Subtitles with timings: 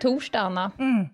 [0.00, 0.72] Torsdag, Anna.
[0.78, 1.08] mm.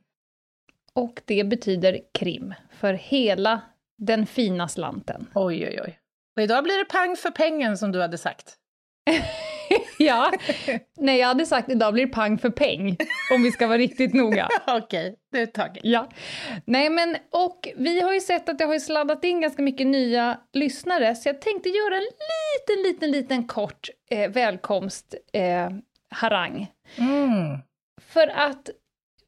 [0.92, 3.60] Och det betyder krim för hela
[3.98, 5.26] den fina slanten.
[5.34, 5.98] Oj, oj, oj.
[6.36, 8.56] Och idag blir det pang för pengen som du hade sagt.
[9.98, 10.32] Ja,
[10.96, 12.96] nej jag hade sagt idag blir det pang för peng,
[13.32, 14.48] om vi ska vara riktigt noga.
[14.66, 15.84] Okej, det är taget.
[15.84, 16.08] Ja.
[16.64, 19.86] Nej men, och vi har ju sett att det har ju sladdat in ganska mycket
[19.86, 25.70] nya lyssnare, så jag tänkte göra en liten, liten, liten kort eh, välkomst eh,
[26.10, 26.66] harang.
[26.96, 27.58] Mm.
[28.00, 28.70] För att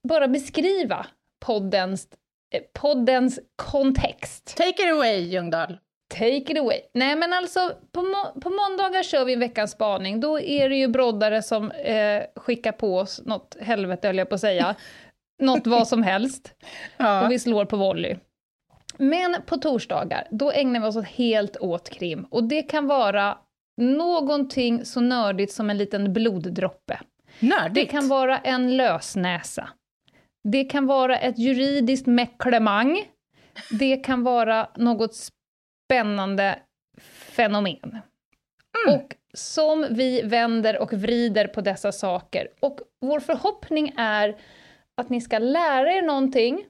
[0.02, 1.06] bara beskriva
[1.41, 2.08] poddens,
[2.50, 4.56] eh, poddens kontext.
[4.56, 5.78] Take it away, Ljungdahl.
[6.08, 6.80] Take it away.
[6.94, 10.20] Nej men alltså, på, må på måndagar kör vi en veckans spaning.
[10.20, 14.34] Då är det ju broddare som eh, skickar på oss något helvete, höll jag på
[14.34, 14.77] att säga.
[15.38, 16.55] något vad som helst.
[16.97, 17.25] Ja.
[17.25, 18.16] Och vi slår på volley.
[18.97, 22.27] Men på torsdagar, då ägnar vi oss åt helt åt krim.
[22.30, 23.38] Och det kan vara
[23.77, 27.00] någonting så nördigt som en liten bloddroppe.
[27.41, 27.91] Det Nördigt.
[27.91, 29.69] kan vara en lösnäsa.
[30.48, 33.08] Det kan vara ett juridiskt mecklemang.
[33.78, 36.59] Det kan vara något spännande
[37.36, 37.98] fenomen.
[38.86, 39.00] Mm.
[39.00, 42.48] Och som vi vänder och vrider på dessa saker.
[42.61, 44.36] Och vår förhoppning är
[45.00, 46.64] att ni ska lära er någonting.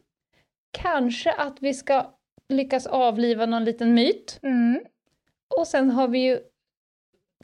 [0.78, 2.14] Kanske att vi ska
[2.48, 4.38] lyckas avliva någon liten myt.
[4.42, 4.80] Mm.
[5.58, 6.40] Och sen har vi ju,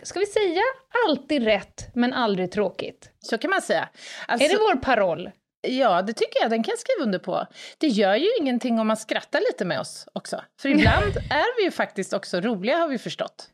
[0.03, 0.63] ska vi säga,
[1.07, 3.11] alltid rätt men aldrig tråkigt.
[3.21, 3.89] Så kan man säga.
[4.27, 5.31] Alltså, Är det vår paroll?
[5.69, 6.51] Ja, det tycker jag.
[6.51, 7.47] Den kan jag skriva under på.
[7.79, 10.43] Det gör ju ingenting om man skrattar lite med oss också.
[10.63, 13.49] För ibland är vi ju faktiskt också roliga, har vi förstått.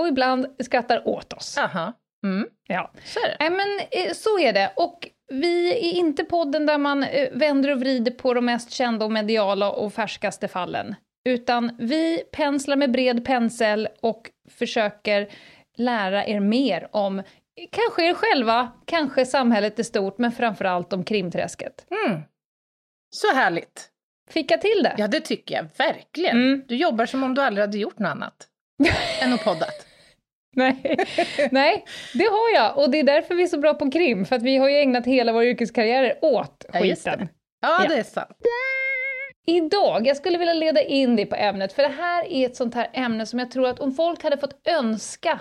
[0.00, 1.58] Och ibland skrattar åt oss.
[1.58, 1.92] Aha.
[2.24, 2.48] Mm.
[2.68, 2.92] Ja.
[3.04, 3.36] Så är det.
[3.40, 4.72] Nej, men eh, så är det.
[4.76, 9.04] Och vi är inte podden där man eh, vänder och vrider på de mest kända
[9.04, 10.94] och mediala och färskaste fallen.
[11.28, 15.28] Utan vi penslar med bred pensel och försöker
[15.76, 17.22] lära er mer om
[17.72, 21.86] kanske er själva, kanske samhället i stort, men framförallt om krimträsket.
[22.06, 22.20] Mm.
[23.16, 23.88] Så härligt.
[24.30, 24.94] Fick jag till det?
[24.98, 26.36] Ja, det tycker jag verkligen.
[26.36, 26.64] Mm.
[26.68, 28.46] Du jobbar som om du aldrig hade gjort något annat
[29.22, 29.86] än att poddat.
[30.56, 30.96] Nej.
[31.50, 31.84] Nej,
[32.14, 32.78] det har jag.
[32.78, 34.76] Och det är därför vi är så bra på krim, för att vi har ju
[34.76, 37.28] ägnat hela vår yrkeskarriär åt Ja, skiten.
[37.60, 37.88] Ja, Ja.
[37.88, 38.36] det är sant.
[39.46, 42.74] Idag, jag skulle vilja leda in dig på ämnet, för det här är ett sånt
[42.74, 45.40] här ämne som jag tror att om folk hade fått önska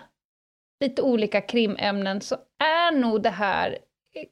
[0.89, 3.71] lite olika krimämnen så är nog det här
[4.15, 4.25] i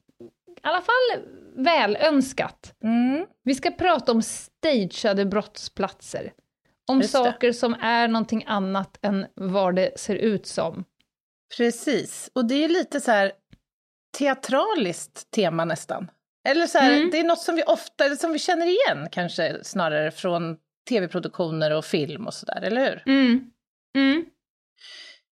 [0.62, 1.22] alla fall
[1.56, 2.74] välönskat.
[2.84, 3.25] Mm.
[3.44, 6.34] Vi ska prata om stageade brottsplatser.
[6.88, 7.18] Om Just det.
[7.18, 10.84] saker som är någonting annat än vad det ser ut som.
[11.58, 12.30] Precis.
[12.36, 13.31] Och det är lite så här
[14.18, 16.12] teatraliskt tema nästan.
[16.50, 17.09] Eller så här, Mm.
[17.12, 20.58] det är något som vi ofta, som vi känner igen kanske snarare från
[20.90, 23.03] tv-produktioner och film och sådär, eller hur?
[23.13, 23.52] Mm.
[23.97, 24.25] Mm.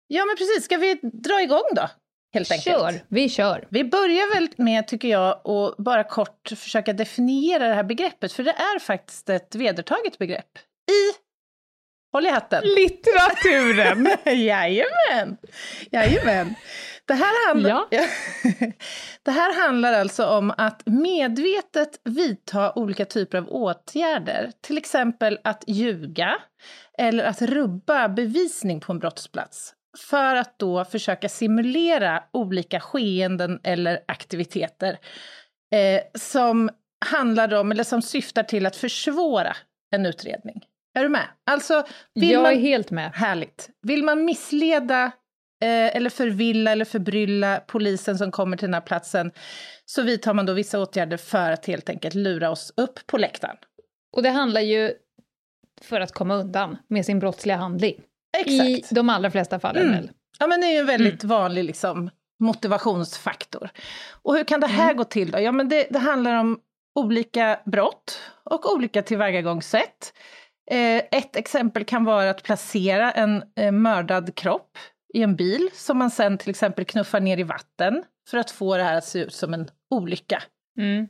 [0.08, 0.64] Ja, men precis.
[0.66, 1.90] Ska vi dra igång då?
[2.34, 2.80] Helt enkelt.
[2.80, 3.68] Kör, vi kör.
[3.70, 8.44] Vi börjar väl med, tycker jag, att bara kort försöka definiera det här begreppet, för
[8.44, 10.58] det är faktiskt ett vedertaget begrepp.
[10.92, 11.18] I,
[12.12, 14.08] håll i hatten, Litteraturen!
[14.26, 15.38] Jajamän!
[15.92, 16.56] Jajamän.
[17.06, 18.06] Det här, handlar, Ja.
[19.24, 25.64] det här handlar alltså om att medvetet vidta olika typer av åtgärder, till exempel att
[25.68, 26.36] ljuga
[26.98, 34.04] eller att rubba bevisning på en brottsplats för att då försöka simulera olika skeenden eller
[34.08, 34.98] aktiviteter
[35.76, 36.70] eh, som
[37.06, 39.56] handlar om, eller som syftar till att försvåra
[39.96, 40.66] en utredning.
[40.96, 41.28] Är du med?
[41.46, 42.54] Alltså, vill jag man...
[42.54, 43.12] är helt med.
[43.16, 43.70] Härligt.
[43.82, 45.06] Vill man missleda
[45.64, 49.32] eh, eller förvilla eller förbrylla polisen som kommer till den här platsen
[49.86, 53.58] så vidtar man då vissa åtgärder för att helt enkelt lura oss upp på läktaren.
[54.16, 54.94] Och det handlar ju
[55.82, 58.02] för att komma undan med sin brottsliga handling.
[58.38, 58.92] Exakt.
[58.92, 60.10] I de allra flesta fallen Mm.
[60.40, 62.10] Ja, men det är ju en väldigt vanlig liksom,
[62.40, 63.70] motivationsfaktor.
[64.12, 65.40] Och hur kan det här gå till då?
[65.40, 66.60] Ja, men det, det handlar om
[67.00, 70.14] olika brott och olika tillvägagångssätt.
[70.72, 74.78] Eh, ett exempel kan vara att placera en eh, mördad kropp
[75.14, 78.78] i en bil som man sen till exempel knuffar ner i vatten för att få
[78.78, 80.44] det här att se ut som en olycka.
[80.78, 81.08] Mm.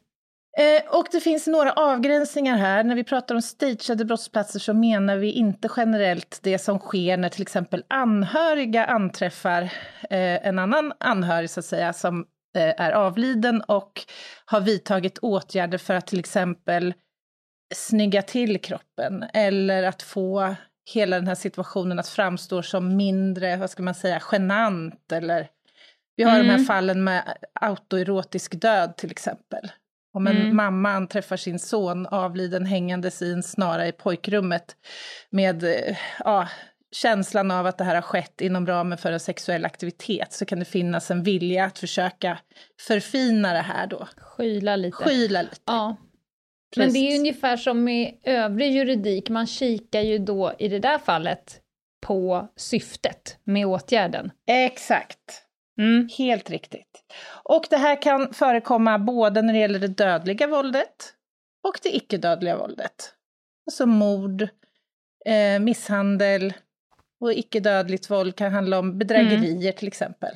[0.57, 2.83] Eh, och det finns några avgränsningar här.
[2.83, 7.29] När vi pratar om stageade brottsplatser så menar vi inte generellt det som sker när
[7.29, 9.61] till exempel anhöriga anträffar
[10.09, 12.25] eh, en annan anhörig så att säga som
[12.57, 14.01] eh, är avliden och
[14.45, 16.93] har vidtagit åtgärder för att till exempel
[17.75, 20.55] snygga till kroppen eller att få
[20.93, 25.47] hela den här situationen att framstå som mindre, vad ska man säga, genant eller
[26.15, 26.41] vi har mm.
[26.41, 26.65] de här mm.
[26.65, 29.71] fallen med autoerotisk död till exempel.
[30.13, 30.55] Om en mm.
[30.55, 34.75] mamma anträffar sin son avliden hängandes i en snara i pojkrummet
[35.29, 36.47] med eh, ja,
[36.91, 40.59] känslan av att det här har skett inom ramen för en sexuell aktivitet så kan
[40.59, 42.39] det finnas en vilja att försöka
[42.79, 44.07] förfina det här då.
[44.17, 44.97] Skyla lite.
[44.97, 45.61] Skyla lite.
[45.65, 45.95] Ja.
[46.75, 50.97] Men det är ungefär som med övrig juridik, man kikar ju då i det där
[50.97, 51.59] fallet
[52.01, 54.31] på syftet med åtgärden.
[54.47, 55.43] Exakt.
[55.79, 56.09] Mm.
[56.17, 57.03] Helt riktigt.
[57.43, 61.13] Och det här kan förekomma både när det gäller det dödliga våldet
[61.63, 63.13] och det icke-dödliga våldet.
[63.67, 64.41] Alltså mord,
[65.25, 66.53] eh, misshandel
[67.19, 69.73] och icke-dödligt våld kan handla om bedrägerier mm.
[69.73, 70.35] till exempel.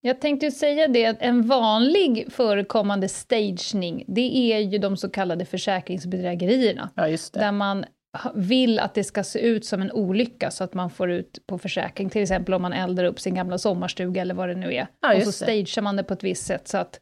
[0.00, 5.44] Jag tänkte säga det, att en vanlig förekommande staging, det är ju de så kallade
[5.44, 6.90] försäkringsbedrägerierna.
[6.94, 7.40] Ja, just det.
[7.40, 7.84] Där man
[8.34, 11.58] vill att det ska se ut som en olycka så att man får ut på
[11.58, 12.10] försäkring.
[12.10, 14.86] Till exempel om man eldar upp sin gamla sommarstuga eller vad det nu är.
[15.00, 17.00] Ja, och så stagear man det på ett visst sätt så att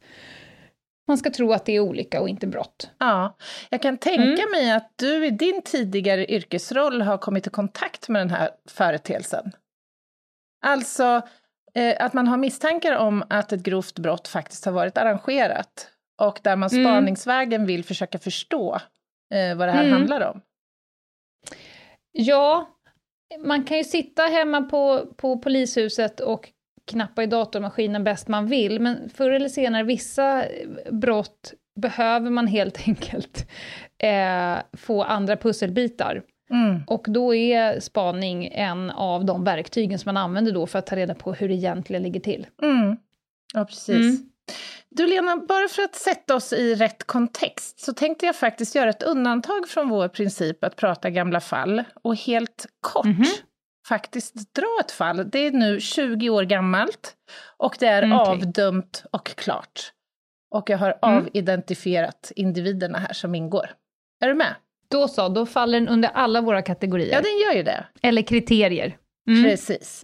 [1.07, 2.89] man ska tro att det är olycka och inte brott.
[2.97, 3.37] Ja,
[3.69, 4.51] jag kan tänka mm.
[4.51, 9.51] mig att du i din tidigare yrkesroll har kommit i kontakt med den här företeelsen.
[10.65, 11.21] Alltså
[11.75, 15.89] eh, att man har misstankar om att ett grovt brott faktiskt har varit arrangerat
[16.21, 16.85] och där man mm.
[16.85, 18.79] spaningsvägen vill försöka förstå
[19.33, 19.93] eh, vad det här mm.
[19.93, 20.41] handlar om.
[22.13, 22.69] Ja,
[23.39, 26.49] man kan ju sitta hemma på, på polishuset och
[26.85, 30.45] knappa i datormaskinen bäst man vill, men förr eller senare, vissa
[30.91, 33.49] brott behöver man helt enkelt
[33.97, 36.23] eh, få andra pusselbitar.
[36.49, 36.81] Mm.
[36.87, 40.95] Och då är spaning en av de verktygen som man använder då för att ta
[40.95, 42.47] reda på hur det egentligen ligger till.
[42.61, 42.97] Mm.
[43.53, 44.19] Ja, precis.
[44.19, 44.29] Mm.
[44.89, 48.89] Du Lena, bara för att sätta oss i rätt kontext så tänkte jag faktiskt göra
[48.89, 53.41] ett undantag från vår princip att prata gamla fall och helt kort mm -hmm.
[53.87, 55.29] faktiskt dra ett fall.
[55.29, 57.13] Det är nu 20 år gammalt
[57.57, 58.33] och det är mm, okay.
[58.33, 59.91] avdömt och klart.
[60.51, 61.17] Och jag har mm.
[61.17, 63.69] avidentifierat individerna här som ingår.
[64.23, 64.55] Är du med?
[64.91, 67.13] Då så, då faller den under alla våra kategorier.
[67.13, 67.85] Ja, den gör ju det.
[68.01, 68.97] Eller kriterier.
[69.27, 69.43] Mm.
[69.43, 70.01] Precis.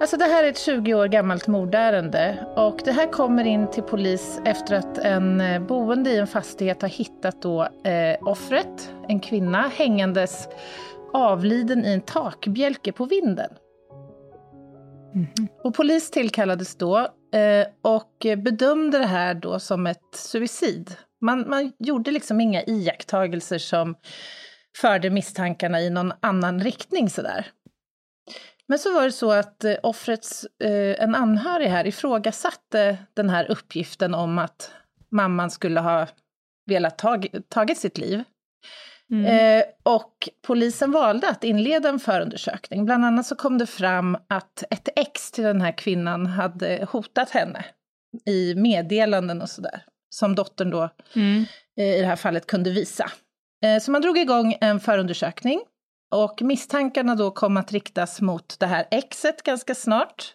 [0.00, 3.82] Alltså det här är ett 20 år gammalt mordärende och det här kommer in till
[3.82, 9.20] polis efter att en eh, boende i en fastighet har hittat då eh, offret, en
[9.20, 10.48] kvinna, hängandes
[11.12, 13.50] avliden i en takbjälke på vinden.
[15.14, 15.28] Mm.
[15.64, 16.98] Och polis tillkallades då
[17.34, 20.90] eh, och bedömde det här då som ett suicid.
[21.20, 23.94] Man, man gjorde liksom inga iakttagelser som
[24.76, 27.46] förde misstankarna i någon annan riktning sådär.
[28.70, 33.50] Men så var det så att eh, offrets, eh, en anhörig här ifrågasatte den här
[33.50, 34.72] uppgiften om att
[35.10, 36.06] mamman skulle ha
[36.66, 38.24] velat tag, tagit sitt liv.
[39.10, 39.26] Mm.
[39.26, 42.84] Eh, och polisen valde att inleda en förundersökning.
[42.84, 47.30] Bland annat så kom det fram att ett ex till den här kvinnan hade hotat
[47.30, 47.64] henne
[48.26, 51.44] i meddelanden och sådär, som dottern då mm.
[51.76, 53.10] i det här fallet kunde visa.
[53.82, 55.60] Så man drog igång en förundersökning
[56.10, 60.34] och misstankarna då kom att riktas mot det här exet ganska snart.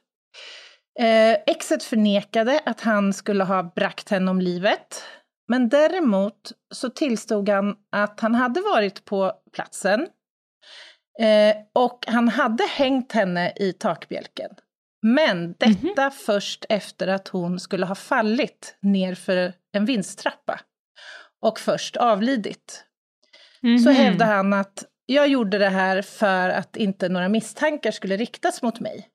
[1.00, 5.04] Eh, exet förnekade att han skulle ha bragt henne om livet.
[5.48, 10.08] Men däremot så tillstod han att han hade varit på platsen
[11.20, 14.52] eh, och han hade hängt henne i takbjälken.
[15.02, 16.10] Men detta mm -hmm.
[16.10, 20.60] först efter att hon skulle ha fallit nerför en vindstrappa
[21.42, 22.86] och först avlidit.
[23.64, 23.84] Mm -hmm.
[23.84, 28.62] Så hävdade han att jag gjorde det här för att inte några misstankar skulle riktas
[28.62, 29.10] mot mig.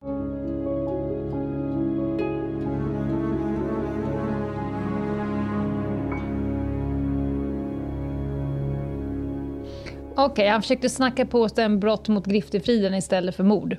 [10.17, 13.77] Okej, okay, han försökte snacka på sig en brott mot griftefriden istället för mord.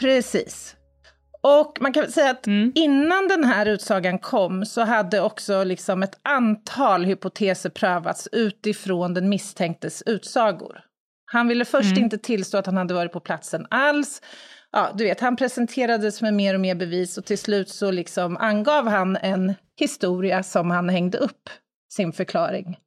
[0.00, 0.76] Precis.
[1.40, 2.72] Och man kan säga att mm.
[2.74, 9.28] innan den här utsagan kom så hade också liksom ett antal hypoteser prövats utifrån den
[9.28, 10.87] misstänktes utsagor.
[11.30, 12.04] Han ville först mm.
[12.04, 14.22] inte tillstå att han hade varit på platsen alls.
[14.72, 18.36] Ja, du vet, han presenterades med mer och mer bevis och till slut så liksom
[18.36, 21.50] angav han en historia som han hängde upp
[21.92, 22.78] sin förklaring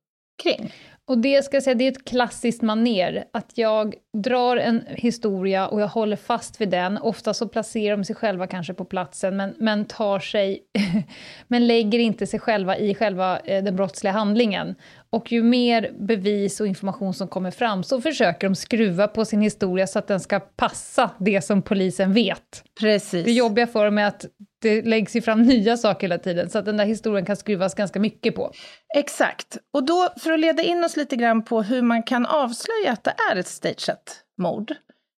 [0.43, 0.71] kring.
[1.07, 5.67] Och det ska jag säga, det är ett klassiskt maner att jag drar en historia
[5.67, 6.97] och jag håller fast vid den.
[6.97, 10.59] Ofta så placerar de sig själva kanske på platsen, men, men tar sig,
[11.47, 14.75] men lägger inte sig själva i själva eh, den brottsliga handlingen.
[15.11, 19.41] Och ju mer bevis och information som kommer fram så försöker de skruva på sin
[19.41, 22.63] historia så att den ska passa det som polisen vet.
[22.79, 23.25] Precis.
[23.25, 24.25] Det jobbiga för dem är att
[24.61, 27.75] det läggs ju fram nya saker hela tiden, så att den där historien kan skruvas
[27.75, 28.51] ganska mycket på.
[28.97, 29.57] Exakt.
[29.73, 33.03] Och då, för att leda in oss lite grann på hur man kan avslöja att
[33.03, 34.73] det är ett stageat mord,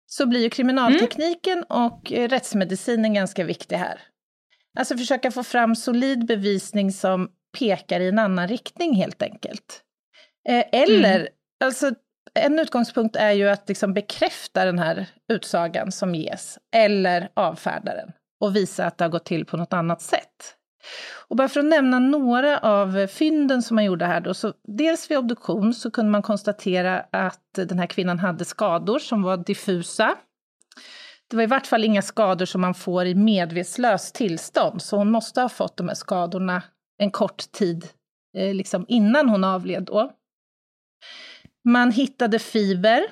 [0.05, 1.85] så blir ju kriminaltekniken mm.
[1.85, 3.99] och rättsmedicinen ganska viktig här.
[4.79, 7.29] Alltså försöka få fram solid bevisning som
[7.59, 9.81] pekar i en annan riktning helt enkelt.
[10.49, 11.27] Eh, eller, mm.
[11.63, 11.91] alltså
[12.33, 18.11] en utgångspunkt är ju att liksom bekräfta den här utsagan som ges, eller avfärda den
[18.41, 20.55] och visa att det har gått till på något annat sätt.
[21.27, 25.11] Och bara för att nämna några av fynden som man gjorde här då, så dels
[25.11, 30.15] vid obduktion så kunde man konstatera att den här kvinnan hade skador som var diffusa.
[31.29, 35.11] Det var i vart fall inga skador som man får i medvetslöst tillstånd, så hon
[35.11, 36.61] måste ha fått de här skadorna
[36.97, 37.89] en kort tid
[38.37, 40.11] eh, liksom innan hon avled då.
[41.65, 43.03] Man hittade fiber.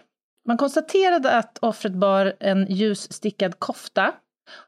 [0.47, 4.13] Man konstaterade att offret bar en ljusstickad kofta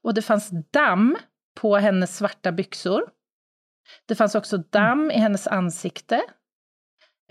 [0.01, 1.17] och det fanns damm
[1.55, 3.10] på hennes svarta byxor.
[4.05, 6.22] Det fanns också damm i hennes ansikte.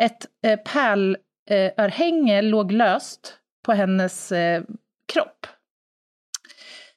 [0.03, 4.63] Ett eh, pärlörhänge eh, låg löst på hennes eh,
[5.13, 5.47] kropp.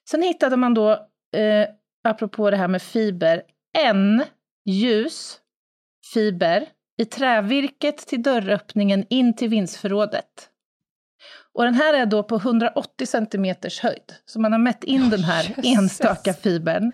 [0.10, 0.92] Sen hittade man då,
[1.36, 1.68] eh,
[2.04, 3.44] apropå det här med fiber,
[3.77, 4.24] en
[4.66, 5.40] ljus
[6.14, 6.68] fiber
[6.98, 10.50] i trävirket till dörröppningen in till vindsförrådet.
[11.54, 15.24] Och den här är då på 180 centimeters höjd, så man har mätt in den
[15.24, 15.78] här Jesus.
[15.78, 16.92] enstaka fibern.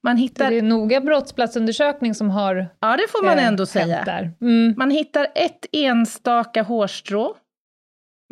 [0.00, 0.50] Man hittar...
[0.50, 4.32] Det är noga brottsplatsundersökning som har Ja, det får man ändå äh, säga.
[4.40, 4.74] Mm.
[4.76, 7.36] Man hittar ett enstaka hårstrå.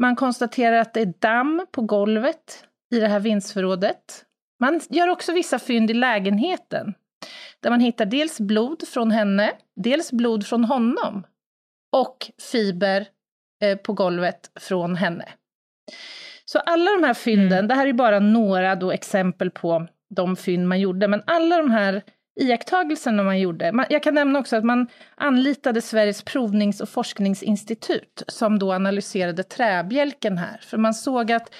[0.00, 2.64] Man konstaterar att det är damm på golvet
[2.94, 4.24] i det här vindsförrådet.
[4.60, 6.94] Man gör också vissa fynd i lägenheten,
[7.60, 11.26] där man hittar dels blod från henne, dels blod från honom
[11.92, 13.06] och fiber
[13.62, 15.28] eh, på golvet från henne.
[16.44, 17.68] Så alla de här fynden, mm.
[17.68, 21.70] det här är bara några då exempel på de fynd man gjorde, men alla de
[21.70, 22.02] här
[22.40, 23.72] iakttagelserna man gjorde.
[23.72, 29.42] Man, jag kan nämna också att man anlitade Sveriges provnings och forskningsinstitut som då analyserade
[29.42, 31.54] träbjälken här, för man såg att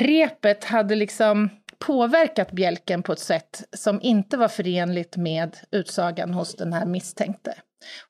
[0.00, 1.50] repet hade liksom
[1.86, 7.54] påverkat bjälken på ett sätt som inte var förenligt med utsagan hos den här misstänkte.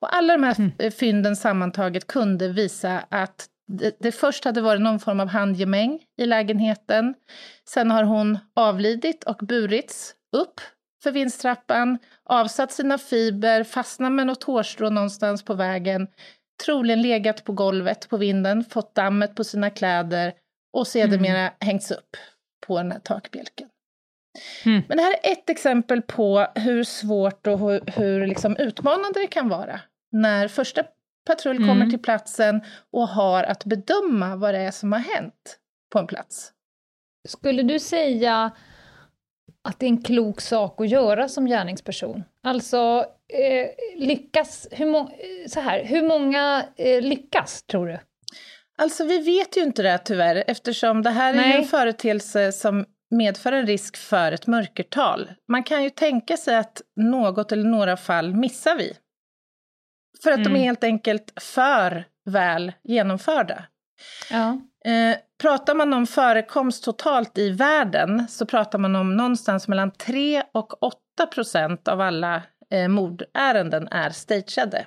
[0.00, 0.92] Och alla de här mm.
[0.92, 6.26] fynden sammantaget kunde visa att det, det, först hade varit någon form av handgemäng i
[6.26, 7.14] lägenheten.
[7.68, 10.60] Sen har hon avlidit och burits upp
[11.02, 16.08] för vindstrappan, avsatt sina fiber, fastnat med något hårstrå någonstans på vägen,
[16.64, 20.32] troligen legat på golvet på vinden, fått dammet på sina kläder
[20.72, 21.52] och sedermera mm.
[21.60, 22.16] hängts upp
[22.66, 23.68] på den här takbjälken.
[24.64, 24.82] Mm.
[24.88, 29.26] Men det här är ett exempel på hur svårt och hur, hur liksom utmanande det
[29.26, 29.80] kan vara
[30.12, 30.84] när första
[31.26, 31.68] patrull mm.
[31.68, 32.60] kommer till platsen
[32.92, 35.58] och har att bedöma vad det är som har hänt
[35.92, 36.52] på en plats.
[37.28, 38.50] Skulle du säga
[39.64, 42.24] att det är en klok sak att göra som gärningsperson?
[42.42, 43.68] Alltså, eh,
[44.06, 45.06] lyckas, hur,
[45.48, 47.98] så här, hur många eh, lyckas, tror du?
[48.82, 51.52] Alltså, vi vet ju inte det tyvärr, eftersom det här Nej.
[51.52, 55.30] är en företeelse som medför en risk för ett mörkertal.
[55.48, 58.92] Man kan ju tänka sig att något eller några fall missar vi.
[60.22, 60.52] För att mm.
[60.52, 63.64] de är helt enkelt för väl genomförda.
[64.30, 64.60] Ja.
[64.84, 70.42] Eh, pratar man om förekomst totalt i världen så pratar man om någonstans mellan 3
[70.52, 70.96] och 8
[71.34, 74.86] procent av alla eh, mordärenden är stageade.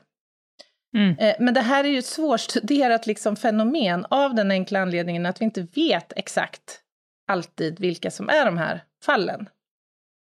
[0.95, 1.17] Mm.
[1.19, 5.41] Eh, men det här är ju ett svårstuderat liksom, fenomen av den enkla anledningen att
[5.41, 6.81] vi inte vet exakt
[7.27, 9.49] alltid vilka som är de här fallen.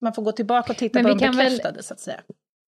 [0.01, 1.85] Man får gå tillbaka och titta Men på de bekräftade väl...
[1.85, 2.21] så att säga.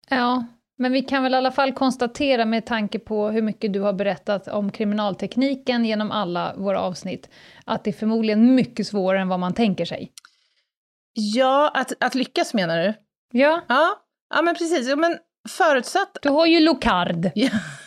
[0.08, 0.44] Ja,
[0.78, 3.92] men vi kan väl i alla fall konstatera med tanke på hur mycket du har
[3.92, 7.28] berättat om kriminaltekniken genom alla våra avsnitt,
[7.64, 10.12] att det är förmodligen mycket svårare än vad man tänker sig.
[11.12, 12.94] Ja, att, att lyckas menar du?
[13.38, 13.60] Ja.
[13.68, 14.02] Ja,
[14.34, 14.88] ja men precis.
[14.88, 15.18] Ja, men
[15.50, 16.16] förutsatt...
[16.22, 17.30] Du har ju Locard,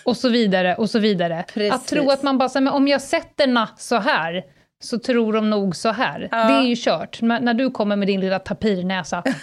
[0.04, 1.46] och så vidare, och så vidare.
[1.54, 1.74] Precis.
[1.74, 4.44] Att tro att man bara säger, men om jag sätter na så här,
[4.86, 6.28] så tror de nog så här.
[6.32, 6.48] Ja.
[6.48, 7.22] Det är ju kört.
[7.22, 9.24] Men när du kommer med din lilla tapirnäsa.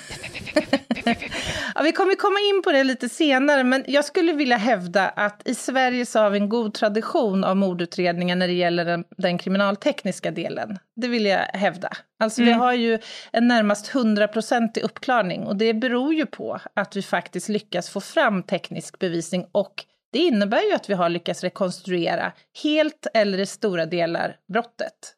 [1.75, 5.43] ja, vi kommer komma in på det lite senare, men jag skulle vilja hävda att
[5.45, 9.39] i Sverige så har vi en god tradition av mordutredningar när det gäller den, den
[9.39, 10.79] kriminaltekniska delen.
[10.97, 11.91] Det vill jag hävda.
[12.19, 12.55] Alltså mm.
[12.55, 12.99] vi har ju
[13.33, 18.43] en närmast hundraprocentig uppklarning och det beror ju på att vi faktiskt lyckas få fram
[18.43, 22.33] teknisk bevisning och det innebär ju att vi har lyckats rekonstruera
[22.63, 25.15] helt eller i stora delar brottet.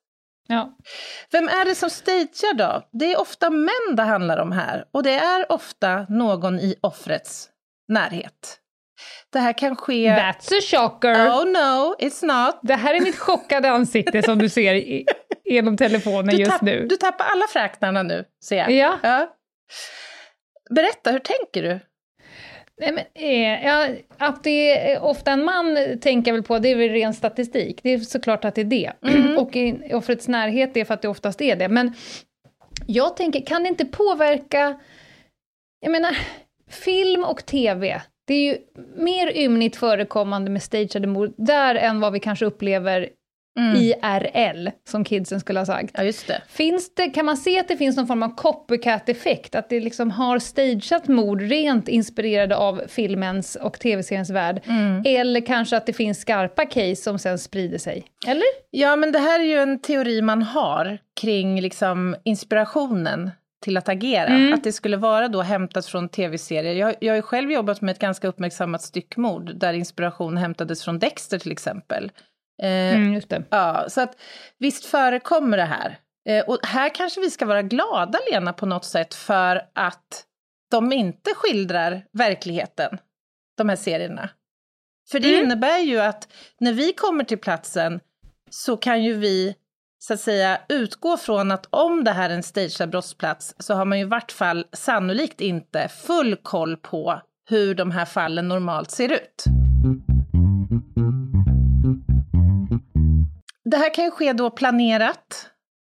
[0.53, 0.77] Ja.
[1.31, 2.89] Vem är det som stagear då?
[2.93, 7.49] Det är ofta män det handlar om här och det är ofta någon i offrets
[7.89, 8.59] närhet.
[9.33, 10.11] Det här kan ske...
[10.11, 11.15] That's a shocker!
[11.15, 12.61] Oh no, it's not.
[12.63, 15.07] Det här är mitt chockade ansikte som du ser i,
[15.45, 16.87] genom telefonen just tapp, nu.
[16.87, 18.71] du tappar alla fräknarna nu, ser jag.
[18.71, 18.99] Ja.
[19.03, 19.37] ja.
[20.71, 21.81] Berätta, hur tänker du?
[22.83, 26.69] Nej, men, eh, ja, att det är ofta en man tänker jag väl på, det
[26.69, 27.81] är väl ren statistik.
[27.83, 28.93] Det är såklart att det är det.
[29.03, 29.39] Mm.
[29.39, 31.69] Och i offrets närhet, är för att det oftast är det.
[31.69, 31.95] Men
[32.87, 34.81] jag tänker, kan det inte påverka...
[35.81, 36.17] Jag menar,
[36.71, 38.59] film och tv, det är ju
[38.97, 43.09] mer ymnigt förekommande med stageade mord där än vad vi kanske upplever
[43.59, 43.77] Mm.
[43.77, 45.91] IRL, som kidsen skulle ha sagt.
[45.95, 46.43] Ja, just det.
[46.49, 49.55] Finns det, kan man se att det finns någon form av copycat-effekt?
[49.55, 54.63] Att det liksom har stageat mord rent inspirerade av filmens och tv-seriens värld?
[54.67, 55.03] Mm.
[55.07, 58.05] Eller kanske att det finns skarpa case som sen sprider sig?
[58.27, 58.47] Eller?
[58.71, 63.31] Ja, men det här är ju en teori man har kring liksom inspirationen
[63.63, 64.27] till att agera.
[64.27, 64.55] Mm.
[64.55, 66.75] Att det skulle vara då hämtat från tv-serier.
[66.75, 70.99] Jag, jag har ju själv jobbat med ett ganska uppmärksammat styckmord där inspiration hämtades från
[70.99, 72.11] Dexter till exempel.
[72.63, 73.43] Eh, Mm, just det.
[73.51, 74.17] Ja, så att
[74.59, 75.99] visst förekommer det här.
[76.29, 80.25] Eh, och här kanske vi ska vara glada, Lena, på något sätt för att
[80.71, 82.99] de inte skildrar verkligheten,
[83.57, 84.29] de här serierna.
[85.11, 85.45] För det Mm.
[85.45, 86.29] innebär ju att
[86.61, 88.01] när vi kommer till platsen
[88.51, 89.55] så kan ju vi
[89.99, 93.85] så att säga utgå från att om det här är en stagead brottsplats så har
[93.85, 98.91] man ju i vart fall sannolikt inte full koll på hur de här fallen normalt
[98.91, 99.45] ser ut.
[103.73, 105.51] Det här kan ju ske då planerat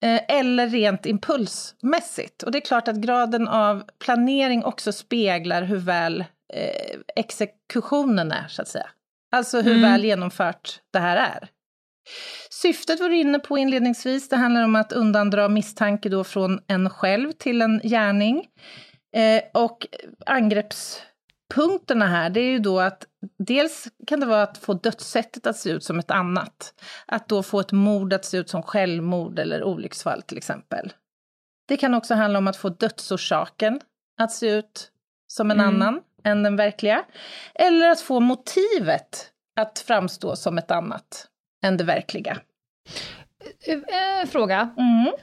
[0.03, 2.43] eh, eller rent impulsmässigt.
[2.43, 6.21] Och det är klart att graden av planering också speglar hur väl
[6.53, 8.89] eh, exekutionen är, så att säga.
[9.35, 9.81] Alltså hur Mm.
[9.81, 11.49] väl genomfört det här är.
[12.49, 16.89] Syftet var du inne på inledningsvis, det handlar om att undandra misstanke då från en
[16.89, 18.47] själv till en gärning.
[19.15, 19.87] Eh, och
[21.57, 23.05] angreppspunkterna här, det är ju då att
[23.37, 26.73] dels kan det vara att få dödssättet att se ut som ett annat.
[27.07, 30.93] Att då få ett mord att se ut som självmord eller olycksfall till exempel.
[31.67, 33.79] Det kan också handla om att få dödsorsaken
[34.21, 34.91] att se ut
[35.27, 35.75] som en Mm.
[35.75, 37.03] annan än den verkliga.
[37.55, 41.27] Eller att få motivet att framstå som ett annat
[41.65, 42.37] än det verkliga.
[43.67, 44.69] Eh, fråga.
[44.77, 45.13] Mm.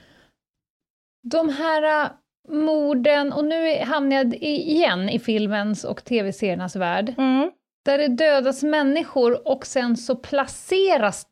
[1.22, 2.10] De här uh,
[2.48, 7.50] morden, och nu hamnar jag igen i filmens och tv-seriernas värld, Mm.
[7.84, 11.26] där det dödas människor och sen så placeras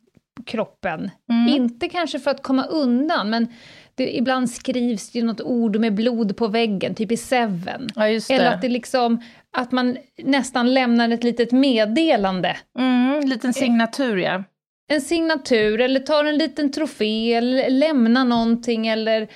[0.46, 1.10] kroppen.
[1.30, 1.48] Mm.
[1.62, 3.46] Inte kanske för att komma undan, men
[3.94, 7.88] det, ibland skrivs det något ord med blod på väggen, typ i Seven.
[7.94, 8.06] Ja.
[8.06, 9.20] Eller att det liksom,
[9.56, 12.56] att man nästan lämnar ett litet meddelande.
[12.78, 14.44] Mm, en liten signatur, ja.
[14.90, 19.28] En signatur, eller tar en liten trofé, eller lämnar någonting, eller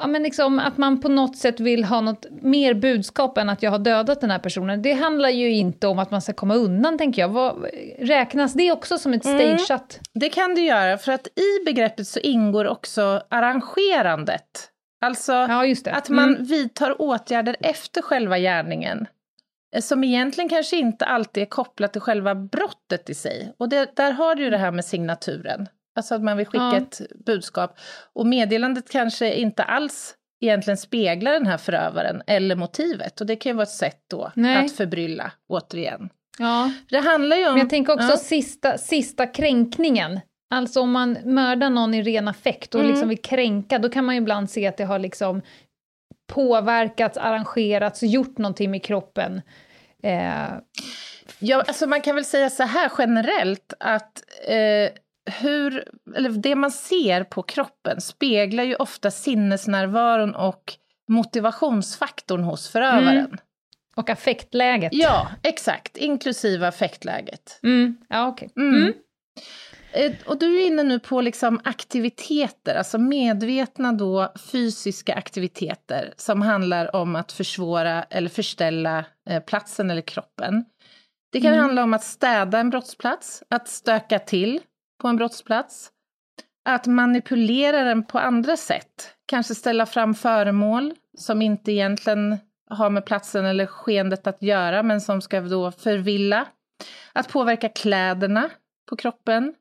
[0.00, 3.62] ja, men liksom att man på något sätt vill ha något mer budskap än att
[3.62, 4.82] jag har dödat den här personen.
[4.82, 7.28] Det handlar ju inte om att man ska komma undan, tänker jag.
[7.28, 7.64] Vad,
[7.98, 9.58] räknas det också som ett Mm.
[9.58, 10.00] stageat?
[10.14, 14.70] Det kan det göra, för att i begreppet så ingår också arrangerandet.
[15.04, 16.44] Alltså Ja, att man Mm.
[16.44, 19.06] vidtar åtgärder efter själva gärningen.
[19.76, 23.52] eh, Som egentligen kanske inte alltid är kopplat till själva brottet i sig.
[23.58, 25.68] Och det, där har du ju det här med signaturen.
[25.96, 26.76] Alltså att man vill skicka Ja.
[26.76, 27.78] ett budskap.
[28.12, 33.20] Och meddelandet kanske inte alls egentligen speglar den här förövaren eller motivet.
[33.20, 34.64] Och det kan ju vara ett sätt då Nej.
[34.64, 36.08] att förbrylla, återigen.
[36.38, 36.70] Ja.
[36.90, 37.52] Det handlar ju om...
[37.52, 38.16] Men jag tänker också Ja.
[38.16, 40.20] sista, sista kränkningen.
[40.54, 42.92] Alltså om man mördar någon i ren affekt och Mm.
[42.92, 45.42] liksom vill kränka, då kan man ju ibland se att det har liksom
[46.32, 49.42] påverkats, arrangerats, gjort någonting med kroppen.
[50.02, 50.48] Eh,
[51.38, 54.90] Ja, alltså man kan väl säga så här generellt att eh,
[55.30, 60.74] hur, eller det man ser på kroppen speglar ju ofta sinnesnärvaron och
[61.08, 63.16] motivationsfaktorn hos förövaren.
[63.18, 63.36] Mm.
[63.96, 64.92] och affektläget.
[64.94, 67.60] Ja, exakt, inklusive affektläget.
[67.62, 67.96] Mm.
[68.08, 68.50] Ja, okej.
[68.56, 68.74] Mm.
[68.74, 68.92] Mm.
[69.92, 76.42] Eh, Och du är inne nu på liksom aktiviteter, alltså medvetna då fysiska aktiviteter som
[76.42, 80.64] handlar om att försvåra eller förställa eh, platsen eller kroppen.
[81.32, 81.60] Det kan Mm.
[81.64, 84.60] handla om att städa en brottsplats, att stöka till
[85.02, 85.90] på en brottsplats,
[86.64, 92.38] att manipulera den på andra sätt, kanske ställa fram föremål som inte egentligen
[92.70, 96.46] har med platsen eller skeendet att göra, men som ska då förvilla.
[97.12, 98.50] Att påverka kläderna
[98.88, 99.54] på kroppen,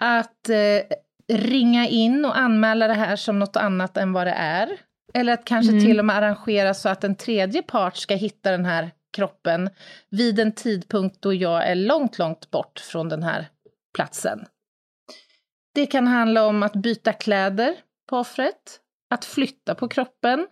[0.00, 0.96] att eh,
[1.38, 4.68] ringa in och anmäla det här som något annat än vad det är.
[5.14, 5.84] Eller att kanske Mm.
[5.84, 9.70] till och med arrangera så att en tredje part ska hitta den här kroppen
[10.10, 13.46] vid en tidpunkt då jag är långt, långt bort från den här
[13.94, 14.46] platsen.
[15.74, 17.74] Det kan handla om att byta kläder
[18.08, 20.46] på offret, att flytta på kroppen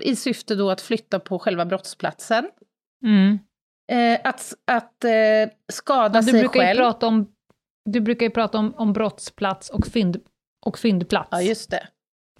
[0.00, 2.50] i syfte då att flytta på själva brottsplatsen.
[3.04, 3.38] Mm.
[3.92, 5.10] Eh, att att eh,
[5.72, 6.78] skada sig brukar själv.
[6.78, 7.32] Ju prata om,
[7.84, 10.20] du brukar ju prata om, om brottsplats och, fynd,
[10.66, 11.28] och fyndplats.
[11.30, 11.88] Ja, just det.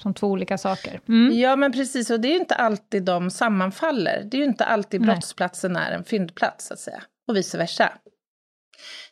[0.02, 1.00] Som två olika saker.
[1.08, 1.38] Mm.
[1.38, 2.10] Ja, men precis.
[2.10, 4.22] Och det är ju inte alltid de sammanfaller.
[4.24, 5.06] Det är ju inte alltid Nej.
[5.10, 7.02] brottsplatsen är en fyndplats, så att säga.
[7.28, 7.92] Och vice versa.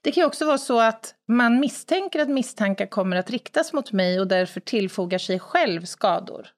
[0.02, 3.92] Det kan ju också vara så att man misstänker att misstankar kommer att riktas mot
[3.92, 6.48] mig och därför tillfogar sig själv skador.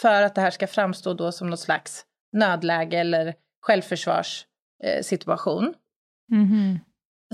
[0.00, 3.34] För att det här ska framstå då som något slags nödläge eller
[3.66, 5.74] självförsvarssituation.
[6.32, 6.78] Mhm.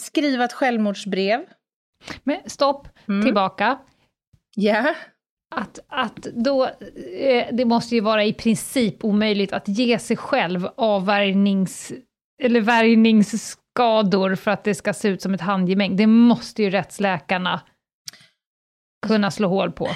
[0.01, 1.41] Skriva ett självmordsbrev.
[2.25, 3.25] Men stopp, Mm.
[3.25, 3.79] tillbaka.
[4.57, 4.95] Ja.
[5.55, 6.67] Att, att då,
[7.19, 11.93] eh, det måste ju vara i princip omöjligt att ge sig själv avvärjnings,
[12.43, 12.61] eller
[13.79, 15.97] värjningsskador för att det ska se ut som ett handgemäng.
[15.97, 17.61] Det måste ju rättsläkarna
[19.07, 19.89] kunna slå hål på.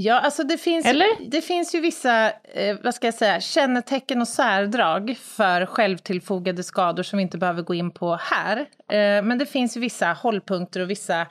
[0.00, 1.30] Ja, alltså det finns, Eller?
[1.30, 7.02] det finns ju vissa, eh, vad ska jag säga, kännetecken och särdrag för självtillfogade skador
[7.02, 8.58] som vi inte behöver gå in på här.
[8.92, 11.26] Eh, men det finns ju vissa hållpunkter och vissa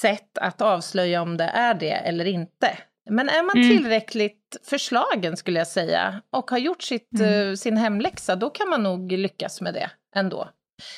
[0.00, 2.78] sätt att avslöja om det är det eller inte.
[3.10, 3.76] Men är man Mm.
[3.76, 7.48] tillräckligt förslagen skulle jag säga och har gjort sitt, Mm.
[7.50, 10.48] eh, sin hemläxa, då kan man nog lyckas med det ändå.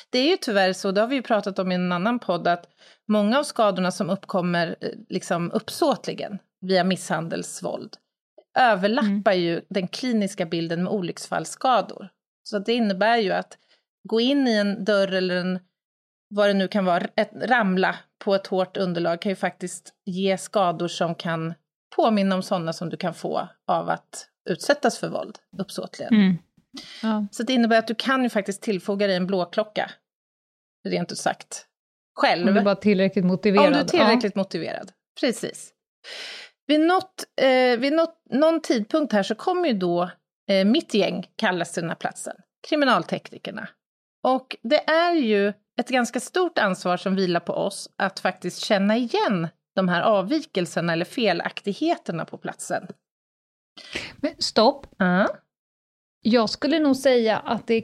[0.09, 2.47] Det är ju tyvärr så, det har vi ju pratat om i en annan podd,
[2.47, 2.65] att
[3.07, 7.97] många av skadorna som uppkommer eh, liksom uppsåtligen via misshandelsvåld
[8.59, 12.09] överlappar ju den kliniska bilden med olycksfallsskador.
[12.43, 13.57] Så det innebär ju att
[14.09, 15.59] gå in i en dörr eller en,
[16.29, 20.37] vad det nu kan vara, ett, ramla på ett hårt underlag kan ju faktiskt ge
[20.37, 21.53] skador som kan
[21.95, 26.13] påminna om sådana som du kan få av att utsättas för våld uppsåtligen.
[26.13, 26.37] Mm.
[27.01, 27.27] Ja.
[27.31, 29.91] Så det innebär att du kan ju faktiskt tillfoga dig en blåklocka,
[30.87, 31.65] rent ut sagt,
[32.15, 32.47] själv.
[32.47, 33.65] Om du bara är tillräckligt motiverad.
[33.65, 34.91] Om du är tillräckligt motiverad.
[35.19, 35.73] Precis.
[36.67, 40.11] Vid, något, eh, vid något, någon tidpunkt här så kommer ju då
[40.49, 42.35] eh, mitt gäng kallas till den här platsen,
[42.67, 43.67] kriminalteknikerna.
[44.23, 48.97] Och det är ju ett ganska stort ansvar som vilar på oss att faktiskt känna
[48.97, 52.87] igen de här avvikelserna eller felaktigheterna på platsen.
[52.89, 53.99] Ja.
[54.15, 55.27] Men stopp, Ja.
[56.21, 57.83] Jag skulle nog säga att det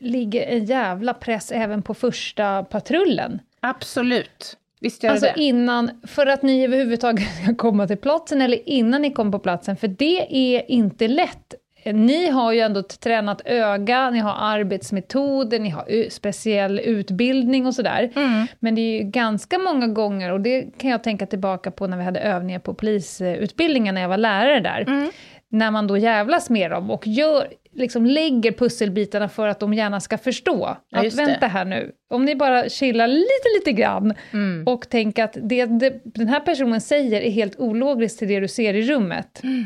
[0.00, 3.40] ligger en jävla press även på första patrullen.
[3.60, 4.56] Absolut.
[4.80, 9.02] Visst gör Alltså det innan, för att ni överhuvudtaget ska komma till platsen, eller innan
[9.02, 11.54] ni kommer på platsen, för det är inte lätt.
[11.84, 18.12] Ni har ju ändå tränat öga, ni har arbetsmetoder, ni har speciell utbildning och sådär.
[18.16, 18.46] Mm.
[18.58, 21.96] Men det är ju ganska många gånger, och det kan jag tänka tillbaka på när
[21.96, 25.10] vi hade övningar på polisutbildningen när jag var lärare där, Mm.
[25.50, 30.00] När man då jävlas med dem och gör, liksom lägger pusselbitarna för att de gärna
[30.00, 30.76] ska förstå.
[30.88, 31.24] Ja, att just det.
[31.24, 34.66] vänta här nu, om ni bara chillar lite, lite grann Mm.
[34.66, 38.48] och tänker att det, det den här personen säger är helt ologiskt till det du
[38.48, 39.40] ser i rummet.
[39.42, 39.64] Mm.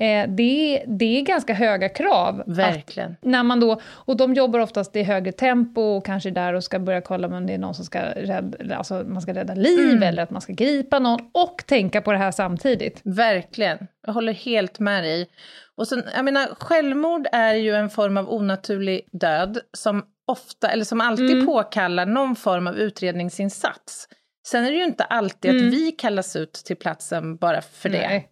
[0.00, 2.40] Eh, det, det är ganska höga krav.
[2.40, 3.16] Att, Verkligen.
[3.22, 6.78] när man då, och de jobbar oftast i högre tempo och kanske där och ska
[6.78, 10.02] börja kolla om det är någon som ska rädda, alltså man ska rädda liv Mm.
[10.02, 13.00] eller att man ska gripa någon och tänka på det här samtidigt.
[13.04, 13.78] Verkligen.
[14.06, 15.28] Jag håller helt med dig.
[15.76, 20.84] Och sen, jag menar, självmord är ju en form av onaturlig död som ofta, eller
[20.84, 21.46] som alltid Mm.
[21.46, 24.08] påkallar någon form av utredningsinsats.
[24.48, 25.66] Sen är det ju inte alltid Mm.
[25.68, 27.98] att vi kallas ut till platsen bara för det.
[28.08, 28.28] Nej.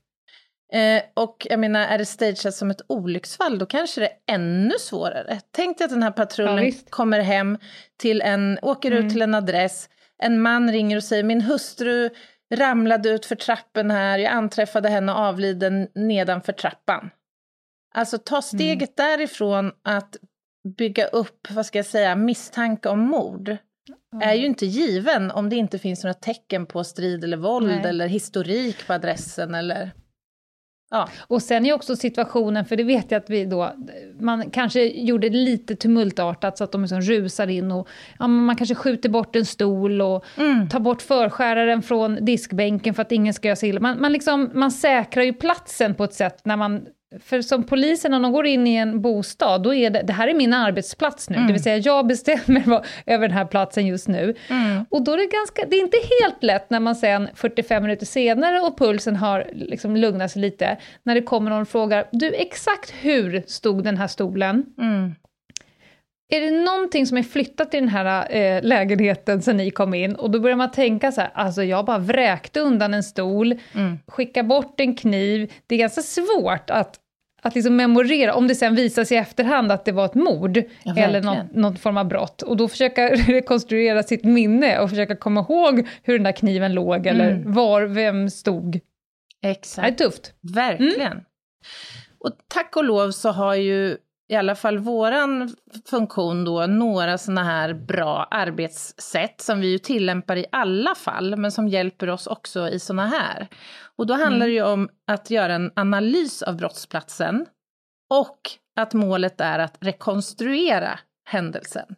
[0.73, 4.75] Eh, och jag menar, är det stageat som ett olycksfall, då kanske det är ännu
[4.81, 5.41] svårare.
[5.51, 6.91] Tänk dig att den här Ja, patrullen visst.
[6.91, 7.59] kommer hem
[7.97, 9.05] till en, åker Mm.
[9.07, 9.89] ut till en adress,
[10.23, 12.11] en man ringer och säger min hustru
[12.55, 17.11] ramlade ut för trappen här, jag anträffade henne avliden nedanför trappan.
[17.95, 20.17] Alltså ta steget därifrån att
[20.79, 23.57] bygga upp, vad ska jag säga, misstanke om mord
[24.23, 27.85] är ju inte given om det inte finns några tecken på strid eller våld Nej.
[27.87, 29.91] eller historik på adressen eller...
[30.91, 31.09] Ja.
[31.27, 33.73] Och sen är också situationen, för det vet jag att vi då,
[34.21, 38.57] man kanske gjorde det lite tumultartat så att de liksom rusar in och ja, man
[38.57, 40.69] kanske skjuter bort en stol och Mm.
[40.69, 43.81] tar bort förskäraren från diskbänken för att ingen ska göra sig illa.
[43.81, 46.87] Man, man, liksom, man säkrar ju platsen på ett sätt när man
[47.21, 50.29] för som polisen, när de går in i en bostad, då är det, det här
[50.29, 51.47] är min arbetsplats nu, Mm.
[51.47, 54.35] det vill säga jag bestämmer vad, över den här platsen just nu.
[54.51, 54.85] Mm.
[54.91, 58.07] Och då är det ganska, det är inte helt lätt när man sen 45 minuter
[58.07, 62.35] senare och pulsen har liksom lugnat sig lite, när det kommer någon och frågar, du
[62.35, 64.65] exakt hur stod den här stolen?
[64.79, 65.15] Mm.
[66.29, 70.15] Är det någonting som är flyttat i den här eh, lägenheten sen ni kom in?
[70.15, 73.99] Och då börjar man tänka så här, alltså jag bara vräkte undan en stol, Mm.
[74.07, 75.53] skicka bort en kniv.
[75.67, 76.97] Det är ganska svårt att,
[77.43, 80.57] att liksom memorera, om det sen visar sig i efterhand att det var ett mord
[80.83, 81.47] Ja, eller verkligen.
[81.53, 82.43] någon, form av brott.
[82.43, 87.07] Och då försöka rekonstruera sitt minne och försöka komma ihåg hur den där kniven låg
[87.07, 87.53] eller Mm.
[87.53, 88.81] var, vem stod.
[89.43, 89.99] Det är Exakt.
[89.99, 90.33] tufft.
[90.55, 91.21] Verkligen.
[92.19, 93.97] Och tack och lov så har ju
[94.29, 95.57] i alla fall våran
[95.91, 101.53] funktion då, några sådana här bra arbetssätt som vi ju tillämpar i alla fall, men
[101.53, 103.49] som hjälper oss också i sådana här.
[103.97, 104.49] Och då handlar mm.
[104.49, 107.47] det ju om att göra en analys av brottsplatsen
[108.11, 108.41] och
[108.77, 111.97] att målet är att rekonstruera händelsen.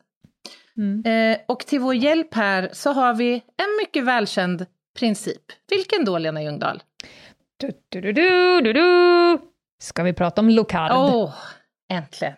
[0.77, 1.05] Mm.
[1.05, 4.67] Eh, och till vår hjälp här så har vi en mycket välkänd
[4.99, 5.43] princip.
[5.71, 6.83] Vilken då, Lena Ljungdahl?
[7.57, 8.12] Du, du, du,
[8.61, 9.38] du, du,
[9.83, 10.93] Ska vi prata om Locard?
[10.93, 11.35] Oh,
[11.92, 12.35] äntligen!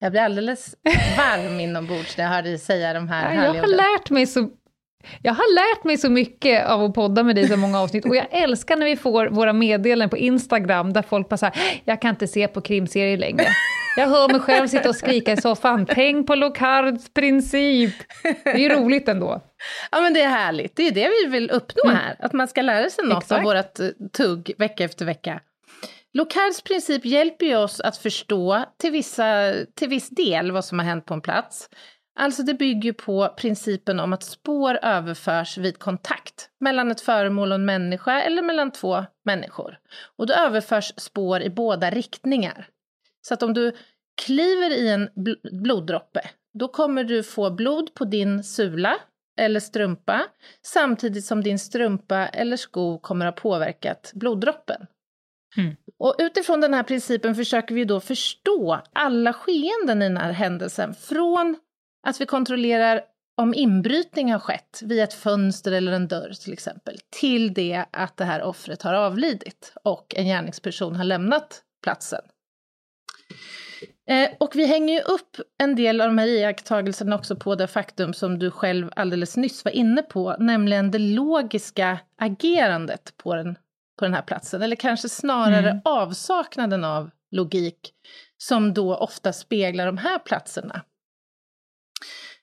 [0.00, 0.74] Jag blir alldeles
[1.16, 4.50] varm inombords när jag hör dig säga de här ja, Jag har lärt mig så
[5.22, 8.16] jag har lärt mig så mycket av att podda med dig så många avsnitt och
[8.16, 12.10] jag älskar när vi får våra meddelanden på Instagram där folk bara säger jag kan
[12.10, 13.46] inte se på krimserier längre.
[13.96, 17.94] Jag hör mig själv sitta och skrika i soffan, tänk på Locards princip.
[18.44, 19.40] Det är ju roligt ändå.
[19.90, 21.96] Ja men det är härligt, det är det vi vill uppnå mm.
[21.96, 23.38] här, att man ska lära sig något Exakt.
[23.38, 25.40] av vårt eh, tugg vecka efter vecka.
[26.18, 30.86] Locards princip hjälper ju oss att förstå till, vissa, till viss del vad som har
[30.86, 31.70] hänt på en plats.
[32.18, 37.54] Alltså det bygger på principen om att spår överförs vid kontakt mellan ett föremål och
[37.54, 39.78] en människa eller mellan två människor.
[40.16, 42.68] Och då överförs spår i båda riktningar.
[43.22, 43.76] Så att om du
[44.22, 46.20] kliver i en bl bloddroppe,
[46.58, 48.96] då kommer du få blod på din sula
[49.40, 50.24] eller strumpa
[50.62, 54.86] samtidigt som din strumpa eller sko kommer ha påverkat bloddroppen.
[55.56, 55.76] Mm.
[55.98, 60.94] Och utifrån den här principen försöker vi då förstå alla skeenden i den här händelsen.
[60.94, 61.56] Från
[62.06, 63.00] att vi kontrollerar
[63.36, 68.16] om inbrytning har skett via ett fönster eller en dörr till exempel, till det att
[68.16, 72.20] det här offret har avlidit och en gärningsperson har lämnat platsen.
[74.08, 77.66] Eh, och vi hänger ju upp en del av de här iakttagelserna också på det
[77.66, 83.58] faktum som du själv alldeles nyss var inne på, nämligen det logiska agerandet på den,
[83.98, 85.82] på den här platsen, eller kanske snarare mm.
[85.84, 87.92] avsaknaden av logik,
[88.36, 90.82] som då ofta speglar de här platserna.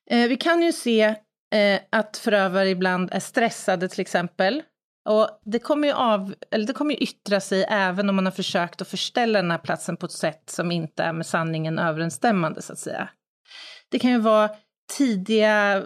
[0.09, 1.15] Eh, vi kan ju se
[1.53, 4.63] eh, att förövare ibland är stressade till exempel.
[5.09, 8.31] Och det kommer, ju av, eller det kommer ju yttra sig även om man har
[8.31, 12.61] försökt att förställa den här platsen på ett sätt som inte är med sanningen överensstämmande
[12.61, 13.09] så att säga.
[13.89, 14.49] Det kan ju vara
[14.97, 15.83] tidiga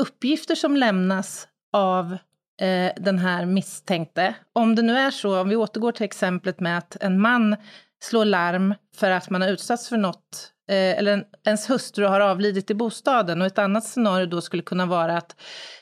[0.00, 2.16] uppgifter som lämnas av
[2.60, 4.34] eh, den här misstänkte.
[4.52, 7.56] Om det nu är så, om vi återgår till exemplet med att en man
[8.04, 12.20] slår larm för att man har utsatts för något Eh, eller en, ens hustru har
[12.20, 15.40] avlidit i bostaden och ett annat scenario då skulle kunna vara att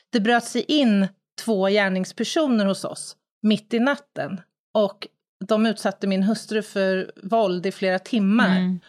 [0.09, 1.07] det bröt sig in
[1.45, 4.41] två gärningspersoner hos oss mitt i natten
[4.73, 5.07] och
[5.45, 8.57] de utsatte min hustru för våld i flera timmar.
[8.57, 8.79] Mm.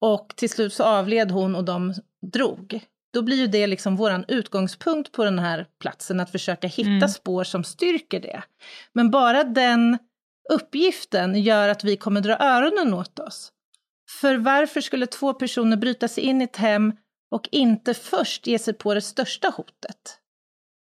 [0.00, 1.94] Och till slut så avled hon och de
[2.32, 2.80] drog.
[3.16, 7.08] Då blir ju det liksom våran utgångspunkt på den här platsen, att försöka hitta mm.
[7.08, 8.42] spår som styrker det.
[8.92, 9.98] Men bara den
[10.52, 13.52] uppgiften gör att vi kommer dra öronen åt oss.
[14.20, 16.92] För varför skulle två personer bryta sig in i ett hem
[17.30, 20.18] och inte först ge sig på det största hotet?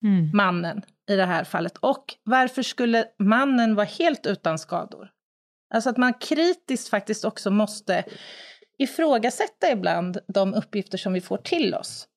[0.04, 0.30] Mm.
[0.34, 1.76] Mannen i det här fallet.
[1.76, 5.10] Och varför skulle mannen vara helt utan skador?
[5.74, 8.04] Alltså att man kritiskt faktiskt också måste
[8.78, 12.08] ifrågasätta ibland de uppgifter som vi får till oss.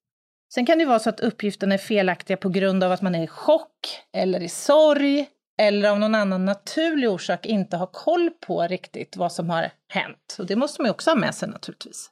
[0.56, 3.24] Sen kan det vara så att uppgifterna är felaktiga på grund av att man är
[3.24, 5.26] i chock eller i sorg
[5.62, 10.36] eller av någon annan naturlig orsak inte har koll på riktigt vad som har hänt.
[10.40, 12.10] Och det måste man ju också ha med sig naturligtvis.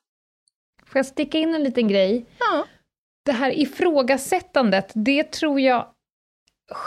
[0.85, 2.25] Får jag sticka in en liten grej?
[2.39, 2.65] Ja.
[3.25, 5.87] Det här ifrågasättandet, det tror jag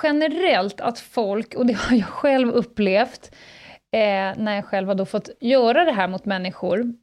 [0.03, 3.35] generellt att folk, och det har jag själv upplevt,
[3.93, 6.97] eh, när jag själv har då fått göra det här mot människor, mm.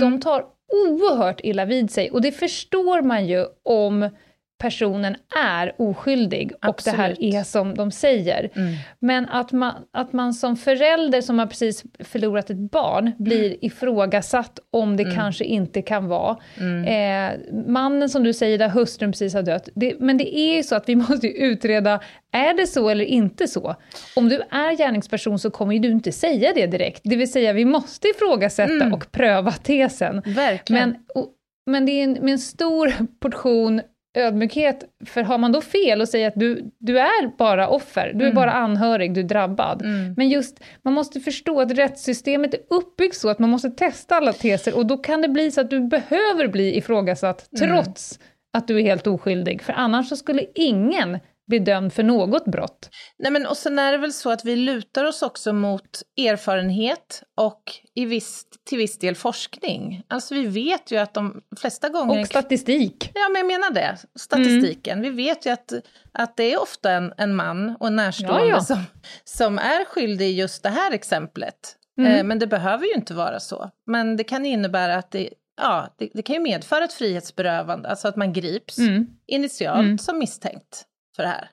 [0.00, 2.10] de tar oerhört illa vid sig.
[2.10, 4.10] Och det förstår man ju om
[4.60, 6.76] personen är oskyldig Absolut.
[6.76, 8.50] och det här är som de säger.
[8.54, 8.74] Mm.
[8.98, 13.58] Men att man, att man som förälder som har precis förlorat ett barn blir mm.
[13.60, 15.16] ifrågasatt om det mm.
[15.16, 16.36] kanske inte kan vara.
[16.56, 16.84] Mm.
[16.84, 19.68] Eh, mannen som du säger, där hustrun precis har dött.
[19.74, 22.00] Det, men det är ju så att vi måste utreda,
[22.32, 23.76] är det så eller inte så?
[24.16, 27.00] Om du är gärningsperson så kommer ju du inte säga det direkt.
[27.04, 28.94] Det vill säga, vi måste ifrågasätta mm.
[28.94, 30.22] och pröva tesen.
[30.26, 30.88] Verkligen.
[30.88, 31.28] Men, och,
[31.66, 33.80] men det är en, med en stor portion
[34.14, 38.24] ödmjukhet, för har man då fel och säger att du, du är bara offer, du
[38.24, 38.34] är mm.
[38.34, 39.82] bara anhörig, du är drabbad.
[39.82, 40.14] Mm.
[40.16, 44.32] Men just, man måste förstå att rättssystemet är uppbyggt så att man måste testa alla
[44.32, 47.68] teser och då kan det bli så att du behöver bli ifrågasatt mm.
[47.68, 48.18] trots
[48.52, 51.18] att du är helt oskyldig, för annars så skulle ingen
[51.50, 52.90] bli dömd för något brott.
[53.18, 57.22] Nej, men och sen är det väl så att vi lutar oss också mot erfarenhet
[57.36, 57.62] och
[57.94, 60.02] i viss, till viss del forskning.
[60.08, 62.20] Alltså vi vet ju att de flesta gånger...
[62.20, 63.10] Och statistik.
[63.14, 63.98] Ja, men jag menar det.
[64.18, 64.98] Statistiken.
[64.98, 65.10] Mm.
[65.10, 65.72] Vi vet ju att,
[66.12, 68.60] att det är ofta en, en man och en närstående ja, ja.
[68.60, 68.82] Som,
[69.24, 71.76] som är skyldig i just det här exemplet.
[71.98, 72.12] Mm.
[72.12, 73.70] Eh, men det behöver ju inte vara så.
[73.86, 75.30] Men det kan innebära att det
[75.62, 79.06] ja, det, det kan ju medföra ett frihetsberövande, alltså att man grips Mm.
[79.26, 79.98] initialt Mm.
[79.98, 80.84] som misstänkt
[81.16, 81.50] för det här.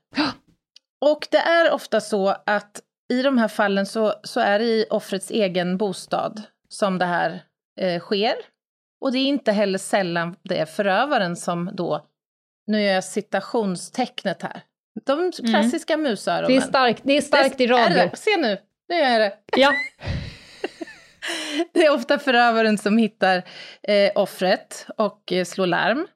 [1.05, 2.81] Och det är ofta så att
[3.13, 7.43] i de här fallen så, så är det i offrets egen bostad som det här
[7.81, 8.35] eh, sker.
[9.01, 12.07] Och det är inte heller sällan det är förövaren som då,
[12.67, 14.61] nu gör jag citationstecknet här,
[15.05, 16.45] de klassiska musöronen.
[16.45, 16.59] Mm.
[16.59, 18.09] Det är starkt, det är starkt i Det är radio.
[18.11, 18.17] det.
[18.17, 18.57] Se nu,
[18.89, 19.37] nu gör jag det.
[19.57, 19.73] Ja.
[21.73, 23.43] Det är ofta förövaren som hittar
[23.83, 26.07] eh, offret och eh, slår larm.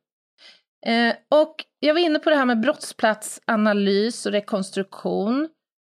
[0.86, 5.50] Eh, och jag var inne på det här med brottsplatsanalys och rekonstruktion.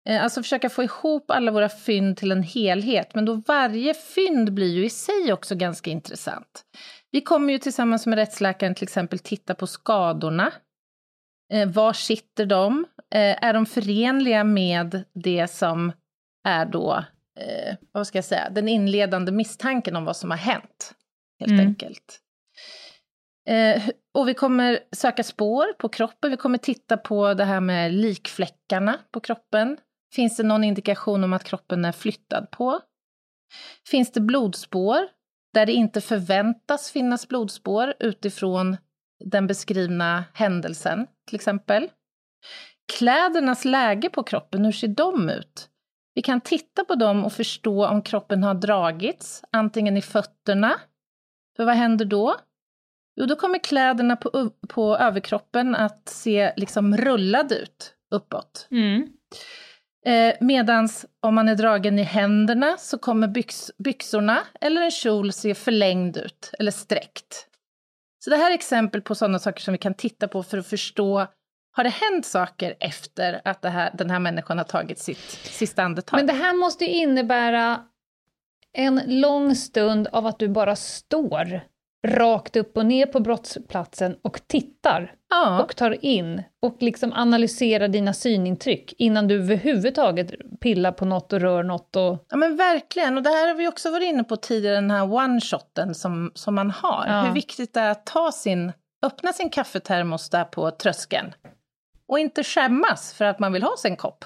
[0.10, 4.54] Eh, alltså försöka få ihop alla våra fynd till en helhet, men då varje fynd
[4.54, 6.64] blir ju i sig också ganska intressant.
[7.12, 10.52] Vi kommer ju tillsammans med rättsläkaren till exempel titta på skadorna.
[11.54, 12.86] Eh, var sitter de?
[13.16, 15.92] Eh, är de förenliga med det som
[16.48, 17.04] är då,
[17.40, 20.94] eh, vad ska jag säga, den inledande misstanken om vad som har hänt,
[21.40, 21.68] helt Mm.
[21.68, 22.20] enkelt.
[23.50, 27.94] Eh, och vi kommer söka spår på kroppen, vi kommer titta på det här med
[27.94, 29.78] likfläckarna på kroppen.
[30.14, 32.80] Finns det någon indikation om att kroppen är flyttad på?
[33.88, 35.08] Finns det blodspår
[35.54, 38.78] där det inte förväntas finnas blodspår utifrån
[39.26, 41.90] den beskrivna händelsen, till exempel?
[42.98, 45.70] Klädernas läge på kroppen, hur ser de ut?
[46.14, 50.80] Vi kan titta på dem och förstå om kroppen har dragits, antingen i fötterna,
[51.56, 52.36] för vad händer då?
[53.16, 58.68] Jo, då kommer kläderna på, på överkroppen att se liksom rullade ut uppåt.
[58.72, 59.08] Mm.
[60.06, 65.34] Eh, medans om man är dragen i händerna så kommer byx, byxorna eller en kjol
[65.34, 67.48] se förlängd ut, eller sträckt.
[68.24, 70.68] Så det här är exempel på sådana saker som vi kan titta på för att
[70.68, 71.28] förstå,
[71.72, 76.18] har det hänt saker efter att här, den här människan har tagit sitt sista andetag?
[76.18, 77.84] Men det här måste ju innebära
[78.74, 81.62] en lång stund av att du bara står
[82.08, 85.64] rakt upp och ner på brottsplatsen och tittar ja.
[85.64, 91.40] och tar in och liksom analyserar dina synintryck innan du överhuvudtaget pillar på något och
[91.40, 91.96] rör något.
[91.96, 92.26] Och...
[92.30, 95.04] Ja men verkligen, och det här har vi också varit inne på tidigare, den här
[95.04, 97.06] one-shoten som, som man har.
[97.08, 97.22] Ja.
[97.22, 98.72] Hur viktigt det är att ta sin,
[99.06, 101.34] öppna sin kaffetermos där på tröskeln.
[102.08, 104.26] Och inte skämmas för att man vill ha sig en kopp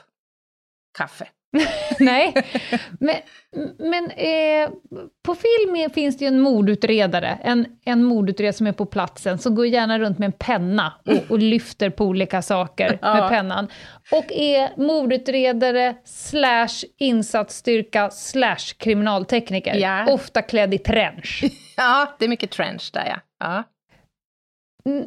[0.98, 1.28] kaffe.
[2.00, 2.34] Nej,
[3.00, 3.16] men,
[3.80, 4.70] men eh,
[5.26, 9.56] på film finns det ju en mordutredare, en, en mordutredare som är på platsen, som
[9.56, 13.14] går gärna runt med en penna och, och lyfter på olika saker Ja.
[13.14, 13.68] med pennan.
[14.12, 20.06] Och är mordutredare slash insatsstyrka slash kriminaltekniker, Ja.
[20.14, 21.44] ofta klädd i trench.
[21.80, 23.20] Ja, det är mycket trench där ja.
[23.40, 23.64] ja.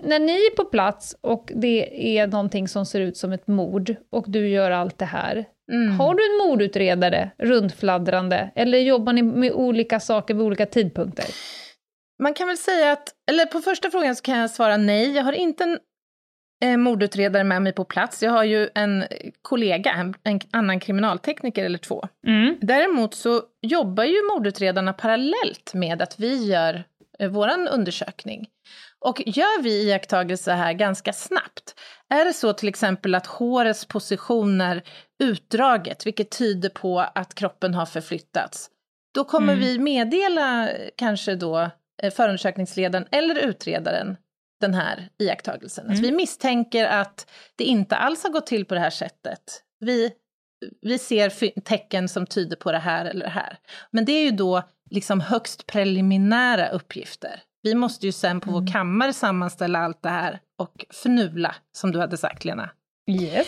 [0.03, 3.95] När ni är på plats och det är någonting som ser ut som ett mord
[4.13, 5.99] och du gör allt det här, Mm.
[5.99, 11.25] Har du en mordutredare rundfladdrande eller jobbar ni med olika saker vid olika tidpunkter?
[12.23, 15.11] Man kan väl säga att, eller på första frågan så kan jag svara nej.
[15.11, 15.79] Jag har inte en
[16.65, 18.23] eh, mordutredare med mig på plats.
[18.23, 19.05] Jag har ju en
[19.43, 22.05] kollega, en, en annan kriminaltekniker eller två.
[22.27, 22.57] Mm.
[22.61, 26.85] Däremot så jobbar ju mordutredarna parallellt med att vi gör
[27.19, 28.49] eh, våran undersökning.
[29.01, 31.75] Och gör vi iakttagelser här ganska snabbt,
[32.09, 34.83] är det så till exempel att hårets position är
[35.23, 38.71] utdraget, vilket tyder på att kroppen har förflyttats,
[39.15, 39.65] då kommer Mm.
[39.65, 41.71] vi meddela kanske då
[42.03, 44.17] eh, förundersökningsledaren eller utredaren
[44.61, 45.87] den här iakttagelsen.
[45.89, 46.11] Alltså Mm.
[46.11, 49.63] vi misstänker att det inte alls har gått till på det här sättet.
[49.79, 50.13] Vi,
[50.81, 53.59] vi ser tecken som tyder på det här eller det här.
[53.91, 57.43] Men det är ju då liksom högst preliminära uppgifter.
[57.63, 58.61] Vi måste ju sen på Mm.
[58.65, 62.71] vår kammare sammanställa allt det här och förnula, som du hade sagt Lena.
[63.11, 63.47] Yes.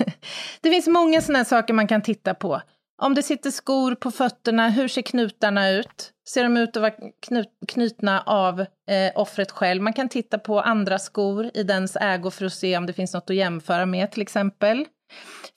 [0.60, 2.62] det finns många sådana saker man kan titta på.
[3.02, 6.12] Om det sitter skor på fötterna, hur ser knutarna ut?
[6.28, 6.92] Ser de ut att vara
[7.26, 8.66] knut, knutna av eh,
[9.14, 9.82] offret själv?
[9.82, 13.14] Man kan titta på andra skor i dens ägo för att se om det finns
[13.14, 14.86] något att jämföra med till exempel.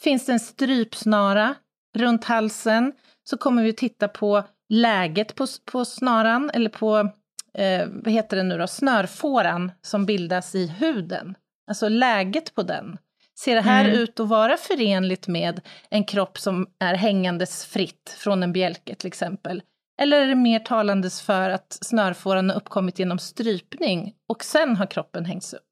[0.04, 1.56] Finns det en strypsnara
[1.98, 2.94] runt halsen
[3.24, 7.10] så kommer vi att titta på läget på, på snaran eller på,
[7.58, 11.36] eh, vad heter det nu då, snörfåran som bildas i huden.
[11.68, 12.98] Alltså läget på den.
[13.40, 14.00] Ser det här Mm.
[14.00, 19.08] ut att vara förenligt med en kropp som är hängandes fritt från en bjälke till
[19.08, 19.62] exempel?
[20.02, 24.86] Eller är det mer talandes för att snörfåran har uppkommit genom strypning och sen har
[24.86, 25.70] kroppen hängts upp?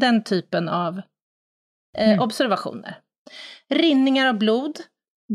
[0.00, 0.98] Den typen av
[1.98, 2.20] eh, Mm.
[2.20, 2.98] observationer.
[3.70, 4.76] Rinningar av blod.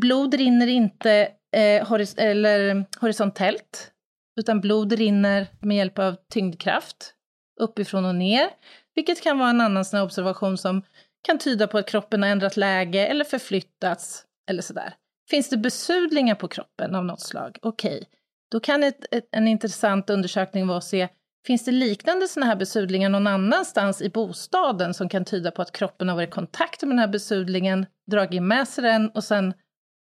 [0.01, 3.91] Blod rinner inte eh, horis- eller horisontellt,
[4.37, 7.13] utan blod rinner med hjälp av tyngdkraft
[7.59, 8.49] uppifrån och ner,
[8.95, 10.81] vilket kan vara en annan sån observation som
[11.21, 14.93] kan tyda på att kroppen har ändrat läge eller förflyttats eller sådär.
[15.29, 17.57] Finns det besudlingar på kroppen av något slag?
[17.61, 18.09] Okej.
[18.51, 21.07] Då kan ett, ett, en intressant undersökning vara att se,
[21.47, 25.71] finns det liknande sådana här besudlingar någon annanstans i bostaden som kan tyda på att
[25.71, 29.53] kroppen har varit i kontakt med den här besudlingen, dragit med sig den och sen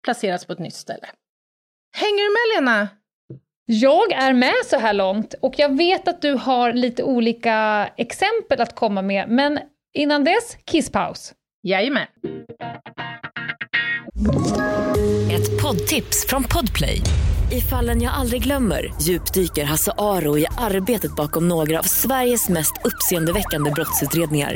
[0.03, 1.07] placerats på ett nytt ställe.
[1.91, 2.87] Hänger du med Lena?
[3.69, 8.61] Jag är med så här långt och jag vet att du har lite olika exempel
[8.61, 9.59] att komma med, men
[9.93, 11.33] innan dess, kisspaus.
[11.63, 12.07] Jajamän.
[15.31, 17.01] Ett poddtips från Podplay.
[17.51, 22.73] I fallen jag aldrig glömmer djupdyker Hasse Aro i arbetet bakom några av Sveriges mest
[22.83, 24.55] uppseendeväckande brottsutredningar.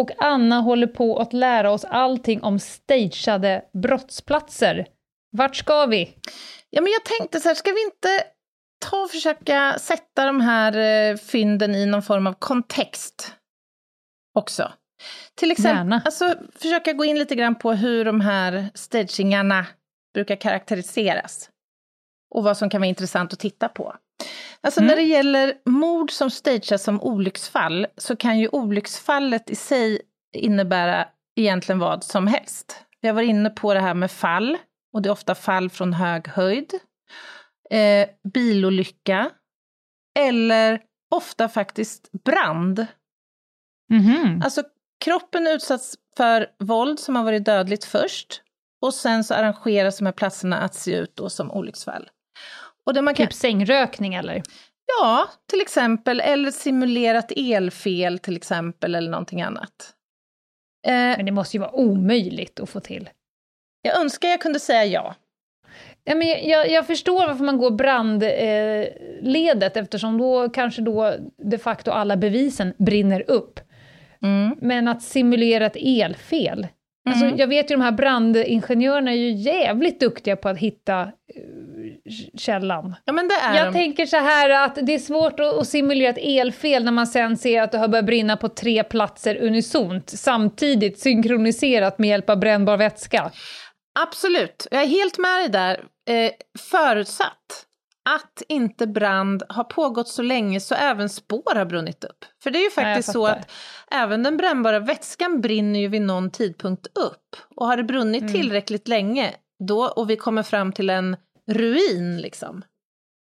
[0.00, 4.86] och Anna håller på att lära oss allting om stageade brottsplatser.
[5.32, 6.16] Vart ska vi?
[6.70, 8.08] Ja, men jag tänkte så här, ska vi inte
[8.90, 13.32] ta och försöka sätta de här eh, fynden i någon form av kontext
[14.34, 14.72] också?
[15.34, 19.66] Till exempel, alltså, försöka gå in lite grann på hur de här stagingarna
[20.14, 21.50] brukar karaktäriseras.
[22.34, 23.96] Och vad som kan vara intressant att titta på.
[24.60, 24.88] Alltså mm.
[24.88, 30.00] när det gäller mord som stageas som olycksfall så kan ju olycksfallet i sig
[30.36, 32.84] innebära egentligen vad som helst.
[33.00, 34.58] Vi har varit inne på det här med fall,
[34.92, 36.74] och det är ofta fall från hög höjd.
[37.70, 39.30] Eh, bilolycka.
[40.18, 42.86] Eller ofta faktiskt brand.
[43.90, 44.44] Mm -hmm.
[44.44, 44.62] Alltså
[45.04, 48.42] kroppen utsatts för våld som har varit dödligt först.
[48.82, 52.10] Och sen så arrangeras de här platserna att se ut då som olycksfall.
[52.98, 53.26] Och man kan...
[53.26, 54.42] Typ sängrökning eller?
[55.00, 56.20] Ja, till exempel.
[56.20, 59.94] Eller simulerat elfel till exempel, eller någonting annat.
[60.86, 63.10] Eh, men det måste ju vara omöjligt att få till.
[63.82, 65.14] Jag önskar jag kunde säga ja.
[66.04, 71.14] Ja, men jag, jag förstår varför man går brandledet, eh, eftersom då kanske då
[71.50, 73.60] de facto alla bevisen brinner upp.
[74.22, 74.56] Mm.
[74.60, 76.66] Men att simulera ett elfel,
[77.08, 77.38] Alltså, mm.
[77.38, 81.10] jag vet ju de här brandingenjörerna är ju jävligt duktiga på att hitta uh,
[82.38, 82.94] källan.
[83.04, 83.72] Ja, men det är jag de.
[83.72, 87.36] tänker så här att det är svårt att, att, simulera ett elfel när man sen
[87.36, 92.38] ser att det har börjat brinna på tre platser unisont, samtidigt synkroniserat med hjälp av
[92.38, 93.30] brännbar vätska.
[94.00, 95.80] Absolut, jag är helt med dig där.
[96.08, 96.32] Eh,
[96.70, 97.66] förutsatt
[98.08, 102.24] att inte brand har pågått så länge så även spår har brunnit upp.
[102.42, 103.50] För det är ju faktiskt så att
[103.90, 107.36] även den brännbara vätskan brinner ju vid någon tidpunkt upp.
[107.56, 108.32] Och har det brunnit mm.
[108.32, 109.34] tillräckligt länge
[109.68, 111.16] då, och vi kommer fram till en
[111.50, 112.62] ruin liksom,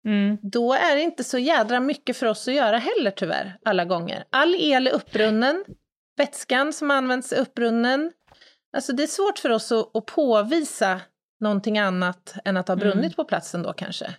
[0.07, 0.39] mm.
[0.43, 4.25] då är det inte så jädra mycket för oss att göra heller tyvärr, alla gånger.
[4.31, 5.65] All el är uppbrunnen,
[6.17, 8.13] vätskan som används är uppbrunnen.
[8.77, 11.01] Alltså det är svårt för oss att, att påvisa
[11.41, 13.13] någonting annat än att ha brunnit mm.
[13.13, 14.15] på platsen då kanske.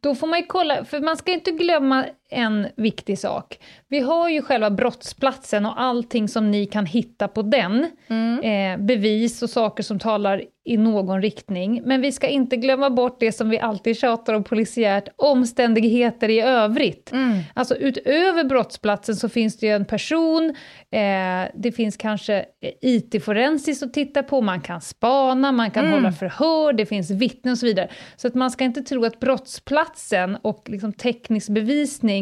[0.00, 3.58] Då får man ju kolla, för man ska inte glömma en viktig sak.
[3.88, 7.90] Vi har ju själva brottsplatsen och allting som ni kan hitta på den.
[8.08, 8.38] Mm.
[8.38, 11.82] Eh, bevis och saker som talar i någon riktning.
[11.84, 16.40] Men vi ska inte glömma bort det som vi alltid tjatar om polisiärt, omständigheter i
[16.40, 17.12] övrigt.
[17.12, 17.38] Mm.
[17.54, 20.54] Alltså utöver brottsplatsen så finns det ju en person,
[20.90, 22.44] eh, det finns kanske
[22.82, 25.94] IT-forensiskt att titta på, man kan spana, man kan mm.
[25.94, 27.88] hålla förhör, det finns vittnen och så vidare.
[28.16, 32.17] Så att man ska inte tro att brottsplatsen och liksom teknisk bevisning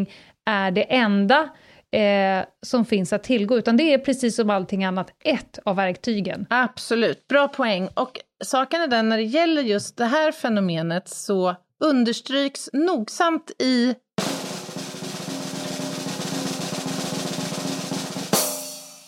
[0.47, 1.49] är det enda
[1.93, 6.47] eh, som finns att tillgå, utan det är precis som allting annat ett av verktygen.
[6.51, 7.89] Absolut, bra poäng.
[7.95, 13.95] Och saken är den, när det gäller just det här fenomenet så understryks nogsamt i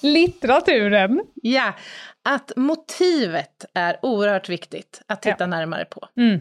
[0.03, 1.21] litteraturen.
[1.35, 1.73] Ja,
[2.25, 5.47] att motivet är oerhört viktigt att titta ja.
[5.47, 6.09] närmare på.
[6.17, 6.41] Mm.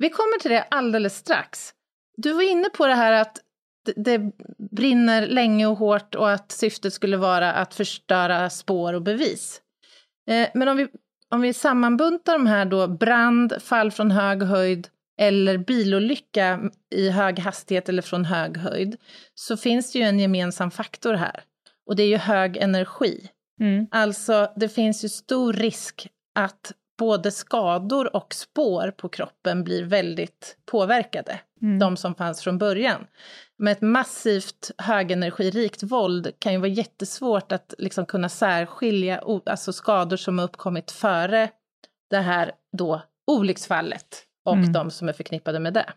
[0.00, 1.70] Vi kommer till det alldeles strax.
[2.16, 3.40] Du var inne på det här att
[3.96, 4.20] det
[4.70, 9.60] brinner länge och hårt och att syftet skulle vara att förstöra spår och bevis.
[10.30, 10.88] Eh, men om vi,
[11.28, 14.88] om vi sammanbuntar de här då, brand, fall från hög höjd
[15.20, 16.60] eller bilolycka
[16.94, 18.96] i hög hastighet eller från hög höjd,
[19.34, 21.42] så finns det ju en gemensam faktor här.
[21.86, 23.30] Och det är ju hög energi.
[23.60, 23.86] Mm.
[23.90, 30.56] Alltså, det finns ju stor risk att både skador och spår på kroppen blir väldigt
[30.66, 31.78] påverkade, mm.
[31.78, 33.06] de som fanns från början.
[33.58, 40.16] Med ett massivt högenergirikt våld kan ju vara jättesvårt att liksom kunna särskilja alltså skador
[40.16, 41.50] som har uppkommit före
[42.10, 44.72] det här då olycksfallet och mm.
[44.72, 45.92] de som är förknippade med det.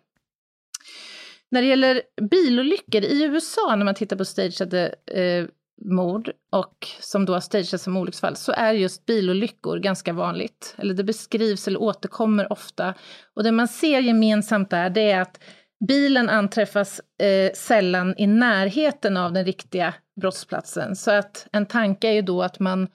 [1.52, 5.46] När det gäller bilolyckor, i USA när man tittar på stageade eh,
[5.86, 10.76] mord och som då har stageats som olycksfall så är just bilolyckor ganska vanligt.
[10.78, 12.94] Eller det beskrivs eller återkommer ofta.
[13.34, 15.44] Och det man ser gemensamt där det är att
[15.88, 20.96] bilen anträffas eh, sällan i närheten av den riktiga brottsplatsen.
[20.96, 22.88] Så att en tanke är ju då att man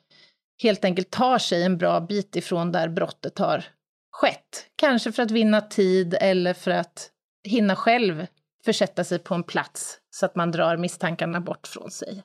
[0.62, 3.64] helt enkelt tar sig en bra bit ifrån där brottet har
[4.12, 4.66] skett.
[4.76, 7.10] Kanske för att vinna tid eller för att
[7.48, 8.26] hinna själv
[8.64, 12.22] försätta sig på en plats så att man drar misstankarna bort från sig.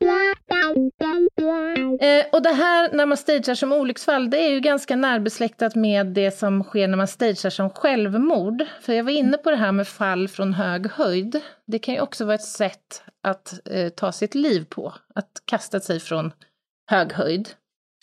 [2.02, 6.08] Eh, och det här när man stagear som olycksfall, det är ju ganska närbesläktat med
[6.08, 8.66] det som sker när man stagear som självmord.
[8.82, 11.42] För jag var inne på det här med fall från hög höjd.
[11.68, 15.80] Det kan ju också vara ett sätt att eh, ta sitt liv på, att kasta
[15.80, 16.32] sig från
[16.90, 17.50] hög höjd.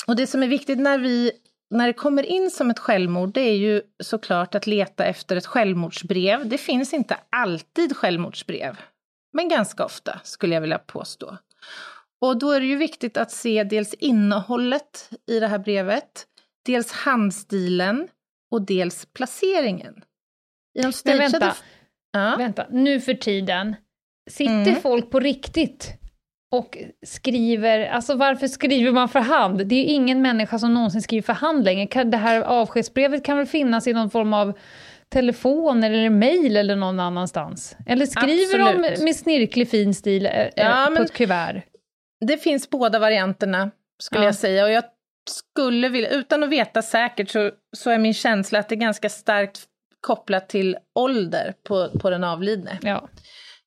[0.06, 1.32] Och det som är viktigt när vi
[1.70, 5.46] när det kommer in som ett självmord, det är ju såklart att leta efter ett
[5.46, 6.48] självmordsbrev.
[6.48, 8.76] Det finns inte alltid självmordsbrev,
[9.32, 11.38] men ganska ofta skulle jag vilja påstå.
[12.20, 16.26] Och då är det ju viktigt att se dels innehållet i det här brevet,
[16.66, 18.08] dels handstilen
[18.50, 20.04] och dels placeringen.
[20.78, 21.56] I de Men vänta,
[22.12, 22.36] ja.
[22.38, 23.76] vänta, nu för tiden,
[24.30, 24.80] sitter mm.
[24.80, 26.03] folk på riktigt
[26.54, 29.66] och skriver, alltså varför skriver man för hand?
[29.66, 32.04] Det är ju ingen människa som någonsin skriver för hand längre.
[32.04, 34.58] Det här avskedsbrevet kan väl finnas i någon form av
[35.08, 37.76] telefon eller mail eller någon annanstans?
[37.86, 38.96] Eller skriver Absolut.
[38.96, 41.62] de med snirklig fin stil eh, ja, på ett kuvert?
[42.26, 43.70] Det finns båda varianterna,
[44.02, 44.28] skulle ja.
[44.28, 44.64] jag säga.
[44.64, 44.84] Och jag
[45.30, 49.08] skulle vilja, utan att veta säkert, så, så är min känsla att det är ganska
[49.08, 49.60] starkt
[50.00, 52.78] kopplat till ålder på, på den avlidne.
[52.82, 53.08] Ja.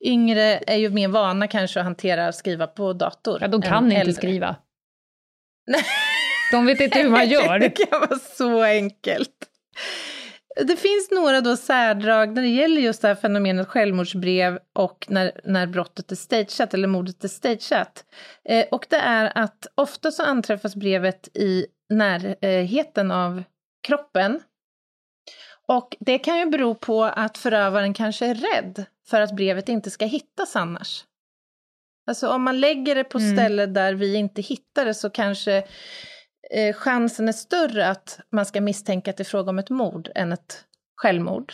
[0.06, 3.38] Yngre är ju mer vana kanske att hantera och skriva på dator.
[3.42, 4.14] Ja, de kan inte äldre.
[4.14, 4.56] skriva.
[6.52, 7.60] de vet inte hur man gör.
[7.60, 9.34] det kan vara så enkelt.
[10.64, 15.42] Det finns några då särdrag när det gäller just det här fenomenet självmordsbrev och när,
[15.44, 18.06] när brottet är stageat eller mordet är stageat.
[18.50, 23.44] Eh, och det är att ofta så anträffas brevet i närheten av
[23.88, 24.40] kroppen.
[25.68, 29.92] Och det kan ju bero på att förövaren kanske är rädd för att brevet inte
[29.92, 31.06] ska hittas annars.
[32.08, 33.36] Alltså om man lägger det på mm.
[33.36, 35.68] ställe där vi inte hittar det så kanske
[36.52, 40.10] eh, chansen är större att man ska misstänka att det är fråga om ett mord
[40.16, 40.66] än ett
[41.02, 41.54] självmord.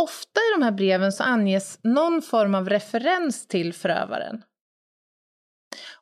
[0.00, 4.42] Ofta i de här breven så anges någon form av referens till förövaren.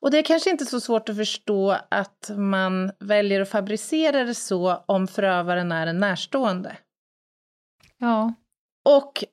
[0.00, 4.34] Och det är kanske inte så svårt att förstå att man väljer att fabricera det
[4.34, 6.76] så om förövaren är en närstående.
[7.98, 8.34] Ja.
[8.84, 9.24] Och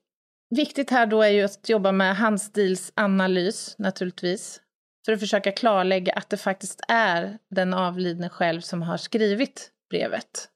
[0.49, 4.61] viktigt här då är ju att jobba med handstilsanalys naturligtvis
[5.05, 10.49] för att försöka klarlägga att det faktiskt är den avlidne själv som har skrivit brevet.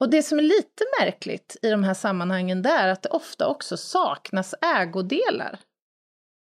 [0.00, 3.46] Och det som är lite märkligt i de här sammanhangen det är att det ofta
[3.46, 5.58] också saknas ägodelar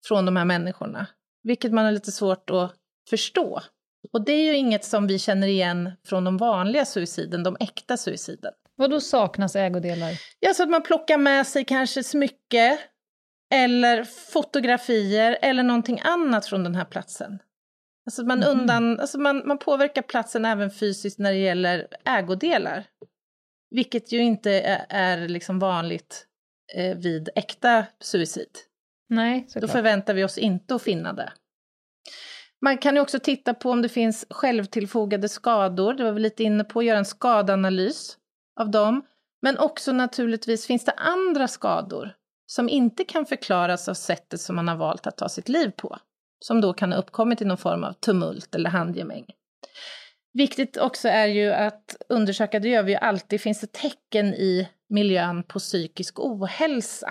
[0.08, 1.08] från de här människorna,
[1.44, 2.74] vilket man har lite svårt att
[3.10, 3.62] förstå.
[4.14, 7.98] Och det är ju inget som vi känner igen från de vanliga suiciden, de äkta
[7.98, 8.54] suiciden.
[8.76, 10.12] Vad då saknas ägodelar?
[10.40, 12.80] Ja, så att man plockar med sig kanske smycke
[13.54, 17.40] eller fotografier eller någonting annat från den här platsen.
[18.06, 18.60] Alltså man, mm.
[18.60, 22.86] undan, alltså man, man påverkar platsen även fysiskt när det gäller ägodelar.
[23.70, 26.28] Vilket ju inte är, är liksom vanligt
[26.76, 28.50] eh, vid äkta suicid.
[29.10, 29.62] Nej, såklart.
[29.62, 31.32] Då förväntar vi oss inte att finna det.
[32.62, 35.94] Man kan ju också titta på om det finns självtillfogade skador.
[35.94, 38.18] Det var vi lite inne på, göra en skadanalys
[38.60, 39.02] av dem.
[39.42, 44.68] Men också naturligtvis finns det andra skador som inte kan förklaras av sättet som man
[44.68, 45.98] har valt att ta sitt liv på.
[46.40, 49.26] Som då kan ha uppkommit i någon form av tumult eller handgemäng.
[50.34, 54.70] Viktigt också är ju att undersöka, det gör vi ju alltid, finns det tecken i
[54.90, 57.10] miljön på psykisk ohälsa?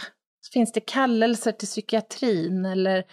[0.53, 3.05] Finns det kallelser till psykiatrin eller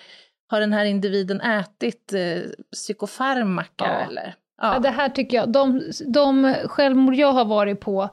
[0.48, 3.86] har den här individen ätit eh, psykofarmaka?
[3.86, 4.08] Ja.
[4.08, 4.36] Eller?
[4.62, 4.74] Ja.
[4.74, 4.80] ja.
[4.80, 8.10] det här tycker jag, de, de självmord jag har varit på,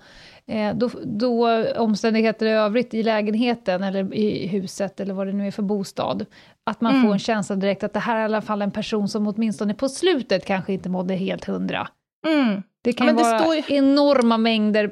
[0.46, 5.46] eh, då, då omständigheter i övrigt i lägenheten eller i huset eller vad det nu
[5.46, 6.26] är för bostad,
[6.64, 7.06] att man mm.
[7.06, 9.74] får en känsla direkt att det här är i alla fall en person som åtminstone
[9.74, 11.88] på slutet kanske inte mådde helt hundra.
[12.26, 12.62] Mm.
[12.84, 13.62] Det kan ja, det vara ju...
[13.76, 14.90] enorma mängder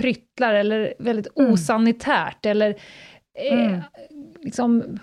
[0.00, 1.52] pryttlar eller väldigt mm.
[1.52, 2.70] osanitärt eller
[3.50, 3.80] eh, mm.
[4.40, 4.98] liksom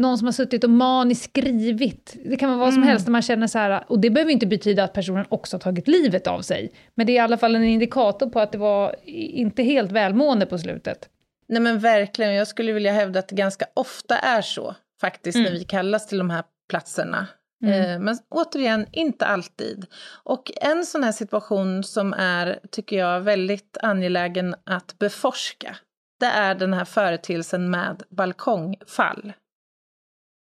[0.00, 2.16] någon som har suttit och maniskt skrivit.
[2.24, 2.88] Det kan vara vad som mm.
[2.88, 5.60] helst när man känner så här, och det behöver inte betyda att personen också har
[5.60, 6.72] tagit livet av sig.
[6.94, 10.46] Men det är i alla fall en indikator på att det var inte helt välmående
[10.46, 11.08] på slutet.
[11.48, 15.52] Nej men verkligen, jag skulle vilja hävda att det ganska ofta är så faktiskt mm.
[15.52, 17.26] när vi kallas till de här platserna.
[17.64, 17.90] Mm.
[17.90, 19.86] Eh, men återigen, inte alltid.
[20.24, 25.76] Och en sån här situation som är, tycker jag, väldigt angelägen att beforska
[26.20, 29.32] det är den här företeelsen med balkongfall.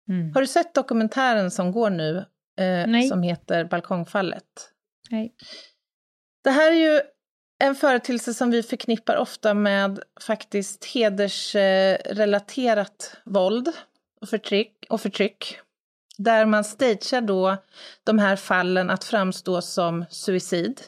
[0.09, 0.35] Mm.
[0.35, 2.25] Har du sett dokumentären som går nu,
[2.59, 4.71] eh, som heter Balkongfallet?
[5.11, 5.35] Nej.
[6.45, 7.01] Det här är ju
[7.59, 13.69] en företeelse som vi förknippar ofta med faktiskt hedersrelaterat våld
[14.21, 15.59] och förtryck, och förtryck.
[16.19, 17.57] Där man stagear då
[18.05, 20.81] de här fallen att framstå som suicid.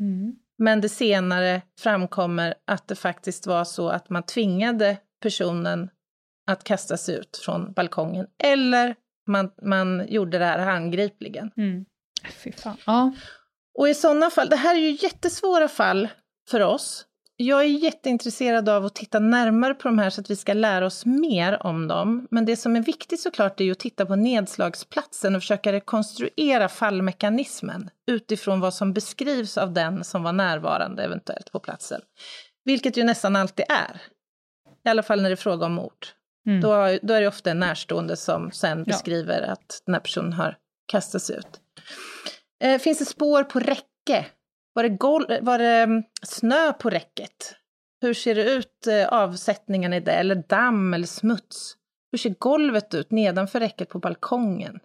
[0.00, 0.36] Mm.
[0.58, 5.90] Men det senare framkommer att det faktiskt var så att man tvingade personen
[6.46, 8.26] att kasta sig ut från balkongen.
[8.38, 8.94] Eller
[9.26, 11.50] man, man gjorde det här handgripligen.
[11.56, 11.84] Mm.
[12.44, 12.76] Fy fan.
[12.86, 13.12] Ja.
[13.78, 16.08] Och i sådana fall, det här är ju jättesvåra fall
[16.50, 17.06] för oss.
[17.38, 20.86] Jag är jätteintresserad av att titta närmare på de här så att vi ska lära
[20.86, 22.28] oss mer om dem.
[22.30, 26.68] Men det som är viktigt såklart är ju att titta på nedslagsplatsen och försöka rekonstruera
[26.68, 32.00] fallmekanismen utifrån vad som beskrivs av den som var närvarande eventuellt på platsen.
[32.64, 34.02] Vilket ju nästan alltid är.
[34.84, 36.06] I alla fall när det är fråga om mord.
[36.46, 36.60] Mm.
[36.60, 40.56] Då, då är det ofta en närstående som sen beskriver att den här personen har
[40.86, 41.60] kastats ut.
[42.64, 44.26] Eh, finns det spår på räcke?
[44.72, 47.54] Var det, gol- var det mm, snö på räcket?
[48.00, 50.12] Hur ser det ut, eh, avsättningen i det?
[50.12, 51.76] Eller damm eller smuts?
[52.12, 54.78] Hur ser golvet ut nedanför räcket på balkongen?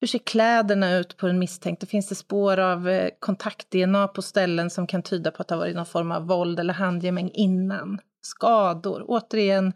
[0.00, 1.86] Hur ser kläderna ut på den misstänkte?
[1.86, 5.60] Finns det spår av eh, kontakt-DNA på ställen som kan tyda på att det har
[5.60, 7.98] varit någon form av våld eller handgemäng innan?
[8.22, 9.04] Skador.
[9.08, 9.72] Återigen,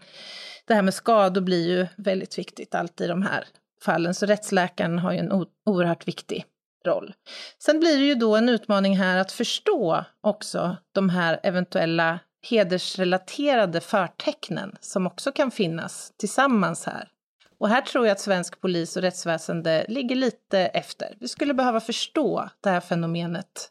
[0.64, 3.44] det här med skador blir ju väldigt viktigt alltid i de här
[3.82, 6.44] fallen, så rättsläkaren har ju en oerhört viktig
[6.86, 7.14] roll.
[7.59, 12.18] Sen blir det ju då en utmaning här att förstå också de här eventuella
[12.51, 17.09] hedersrelaterade förtecknen som också kan finnas tillsammans här.
[17.59, 21.16] Och här tror jag att svensk polis och rättsväsende ligger lite efter.
[21.20, 23.70] Vi skulle behöva förstå det här fenomenet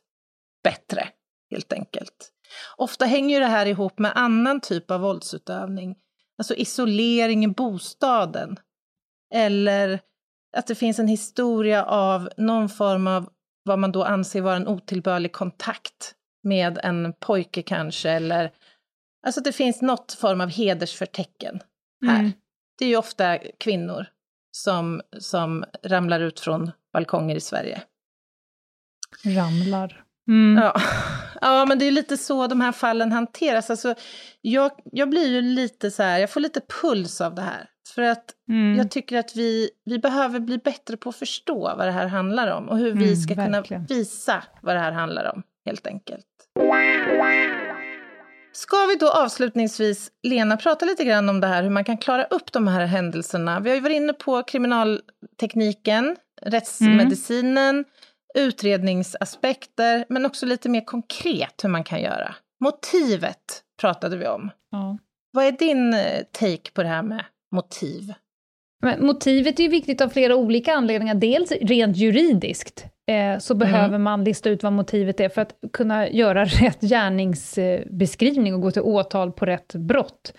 [0.64, 1.08] bättre,
[1.52, 2.32] helt enkelt.
[2.78, 5.96] Ofta hänger det här ihop med annan typ av våldsutövning,
[6.38, 8.58] alltså isolering i bostaden.
[9.34, 10.00] Eller
[10.58, 13.30] att det finns en historia av någon form av
[13.64, 18.52] vad man då anser vara en otillbörlig kontakt med en pojke kanske, eller
[19.26, 21.60] alltså att det finns något form av hedersförtecken
[22.06, 22.20] här.
[22.20, 22.32] Mm.
[22.78, 24.06] Det är ju ofta kvinnor
[24.52, 27.82] som, som ramlar ut från balkonger i Sverige.
[29.26, 30.04] Ramlar.
[30.28, 30.64] Mm.
[30.64, 30.82] Ja.
[31.42, 33.70] ja, men det är lite så de här fallen hanteras.
[33.70, 33.96] Alltså,
[34.42, 37.70] jag, jag blir ju lite så här, jag får lite puls av det här.
[37.96, 38.78] För att Mm.
[38.78, 42.52] jag tycker att vi, vi behöver bli bättre på att förstå vad det här handlar
[42.58, 43.64] om och hur vi Mm, ska verkligen.
[43.64, 46.26] kunna visa vad det här handlar om, helt enkelt.
[48.54, 52.24] Ska vi då avslutningsvis, Lena, prata lite grann om det här, hur man kan klara
[52.24, 53.60] upp de här händelserna?
[53.60, 57.86] Vi har ju varit inne på kriminaltekniken, rättsmedicinen,
[58.36, 62.36] utredningsaspekter, men också lite mer konkret hur man kan göra.
[62.64, 64.50] Motivet pratade vi om.
[64.72, 64.98] Ja.
[65.32, 68.14] Vad är din eh, take på det här med motiv?
[68.84, 71.16] Men motivet är ju viktigt av flera olika anledningar.
[71.16, 76.10] Dels rent juridiskt eh, så behöver man lista ut vad motivet är för att kunna
[76.10, 80.34] göra rätt gärningsbeskrivning och gå till åtal på rätt brott.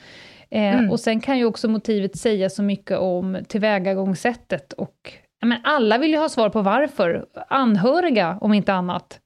[0.51, 0.91] Eh, Mm.
[0.91, 5.13] Och sen kan ju också motivet säga så mycket om tillvägagångssättet och
[5.43, 9.21] men alla vill ju ha svar på varför, anhöriga om inte annat.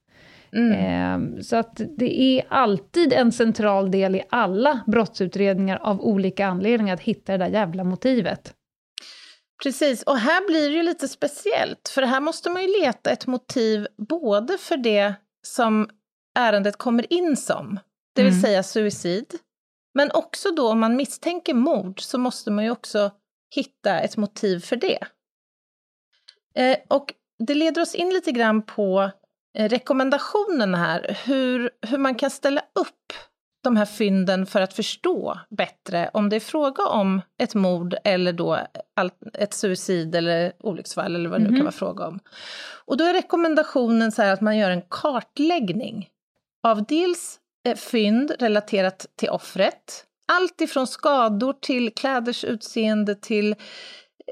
[0.55, 1.35] Mm.
[1.35, 6.93] Eh, Så att det är alltid en central del i alla brottsutredningar av olika anledningar
[6.93, 8.53] att hitta det där jävla motivet.
[9.63, 13.27] Precis, och här blir det ju lite speciellt, för här måste man ju leta ett
[13.27, 15.13] motiv både för det
[15.47, 15.89] som
[16.39, 17.79] ärendet kommer in som,
[18.15, 18.41] det vill Mm.
[18.41, 19.25] säga suicid,
[19.93, 23.11] men också då om man misstänker mord så måste man ju också
[23.55, 24.99] hitta ett motiv för det.
[26.55, 27.13] Eh, och
[27.47, 29.11] det leder oss in lite grann på
[29.57, 33.13] eh, rekommendationerna här, hur, hur man kan ställa upp
[33.63, 38.33] de här fynden för att förstå bättre om det är fråga om ett mord eller
[38.33, 38.59] då
[39.33, 41.55] ett suicid eller olycksfall eller vad det nu Mhm.
[41.57, 42.19] kan vara fråga om.
[42.85, 46.09] Och då är rekommendationen så att man gör en kartläggning
[46.67, 53.55] av dels eh, fynd relaterat till offret, allt ifrån skador till kläders utseende till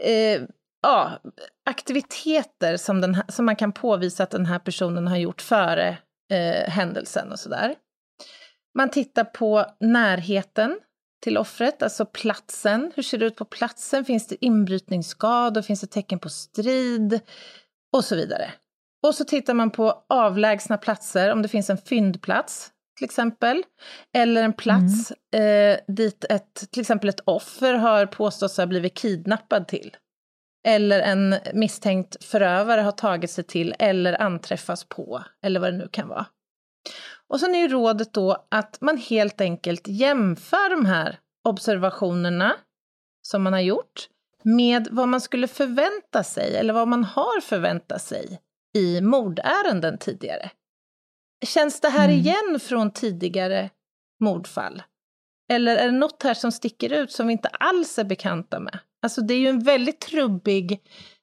[0.03, 0.41] eh,
[0.82, 1.21] ja,
[1.69, 5.97] aktiviteter som, den som man kan påvisa att den här personen har gjort före
[6.32, 7.75] eh, händelsen och sådär.
[8.77, 10.80] Man tittar på närheten
[11.23, 12.91] till offret, alltså platsen.
[12.95, 14.05] Hur ser det ut på platsen?
[14.05, 15.61] Finns det inbrytningsskador?
[15.61, 17.19] Finns det tecken på strid?
[17.93, 18.51] Och så vidare.
[19.07, 23.63] Och så tittar man på avlägsna platser, om det finns en fyndplats till exempel.
[24.13, 29.67] Eller en plats eh, dit ett, till exempel ett offer har påståtts ha blivit kidnappad
[29.67, 29.95] till.
[30.68, 35.88] Eller en misstänkt förövare har tagit sig till eller anträffas på, eller vad det nu
[35.91, 36.26] kan vara.
[37.28, 42.55] Och sen är ju rådet då att man helt enkelt jämför de här observationerna
[43.22, 44.10] som man har gjort
[44.43, 48.41] med vad man skulle förvänta sig, eller vad man har förväntat sig
[48.76, 50.51] i mordärenden tidigare.
[51.45, 52.20] Känns det här Mm.
[52.20, 53.70] igen från tidigare
[54.20, 54.84] mordfall?
[55.51, 58.80] Eller är det något här som sticker ut som vi inte alls är bekanta med?
[59.02, 60.80] Alltså det är ju en väldigt trubbig,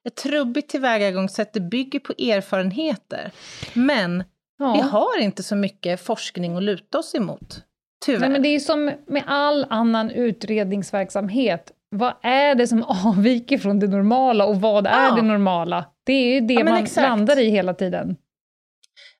[0.08, 3.30] ett trubbigt tillvägagångssätt, det bygger på erfarenheter.
[3.74, 4.24] Men
[4.58, 4.72] Ja.
[4.72, 7.60] vi har inte så mycket forskning att luta oss emot.
[8.06, 8.20] Tyvärr.
[8.20, 11.72] Nej, men det är ju som med all annan utredningsverksamhet.
[11.90, 15.14] Vad är det som avviker från det normala och vad är Ja.
[15.16, 15.84] det normala?
[16.04, 17.08] Det är ju det Ja, man exakt.
[17.08, 18.16] landar i hela tiden.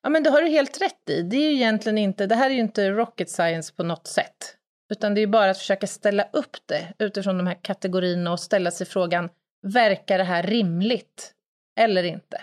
[0.01, 1.21] Ja, men det har du helt rätt i.
[1.21, 4.56] Det är ju egentligen inte, det här är ju inte rocket science på något sätt.
[4.89, 8.71] Utan det är bara att försöka ställa upp det utifrån de här kategorierna och ställa
[8.71, 9.29] sig frågan,
[9.67, 11.33] verkar det här rimligt
[11.79, 12.41] eller inte?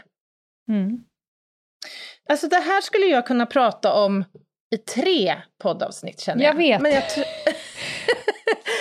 [0.69, 1.05] Mm.
[2.29, 4.25] Alltså det här skulle jag kunna prata om
[4.75, 6.55] i tre poddavsnitt känner jag.
[6.55, 6.81] Jag vet.
[6.81, 7.03] Men jag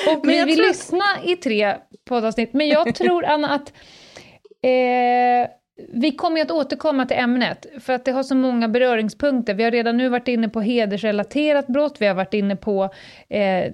[0.08, 3.74] Och vi vill lyssna i tre poddavsnitt, men jag tror, Anna, att
[4.62, 5.50] eh,
[5.94, 9.54] vi kommer ju att återkomma till ämnet, för att det har så många beröringspunkter.
[9.54, 12.90] Vi har redan nu varit inne på hedersrelaterat brott, vi har varit inne på
[13.30, 13.74] eh,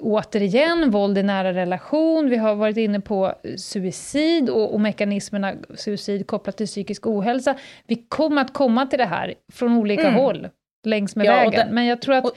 [0.00, 6.26] återigen våld i nära relation, vi har varit inne på suicid och, och mekanismerna suicid
[6.26, 7.54] kopplat till psykisk ohälsa.
[7.86, 10.14] Vi kommer att komma till det här från olika Mm.
[10.14, 10.48] håll
[10.86, 12.24] längs med Ja, vägen, det- men jag tror att...
[12.24, 12.36] och-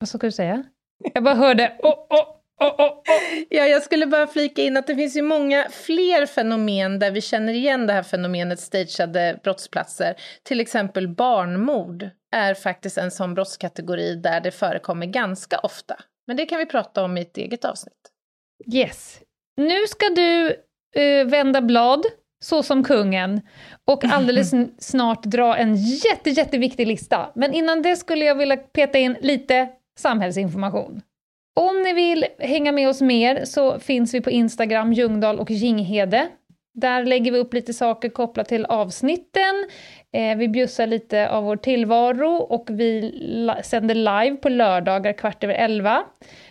[0.00, 0.62] Vad ska du säga?
[1.14, 3.42] Jag bara hörde åh, åh, åh, åh, åh.
[3.50, 7.20] Ja, jag skulle bara flika in att det finns ju många fler fenomen där vi
[7.20, 10.14] känner igen det här fenomenet stageade brottsplatser.
[10.42, 15.96] Till exempel barnmord är faktiskt en sån brottskategori där det förekommer ganska ofta.
[16.26, 18.10] Men det kan vi prata om i ett eget avsnitt.
[18.74, 19.20] Yes.
[19.56, 20.46] Nu ska du
[20.96, 22.06] eh, vända blad,
[22.44, 23.40] så som kungen,
[23.84, 27.32] och alldeles snart dra en jätte, jätteviktig lista.
[27.34, 31.02] Men innan det skulle jag vilja peta in lite samhällsinformation.
[31.60, 36.28] Om ni vill hänga med oss mer så finns vi på Instagram, Ljungdahl och Ginghede.
[36.74, 39.66] Där lägger vi upp lite saker kopplat till avsnitten.
[40.12, 45.44] Eh, vi bjussar lite av vår tillvaro och vi la- sänder live på lördagar kvart
[45.44, 46.04] över elva.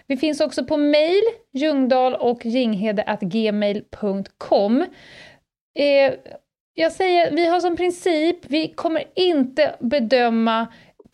[0.07, 1.21] Vi finns också på mail,
[1.53, 2.39] ljungdahl och
[3.21, 4.81] gmail.com.
[5.79, 6.13] Eh,
[6.73, 10.67] jag säger, vi har som princip, vi kommer inte bedöma,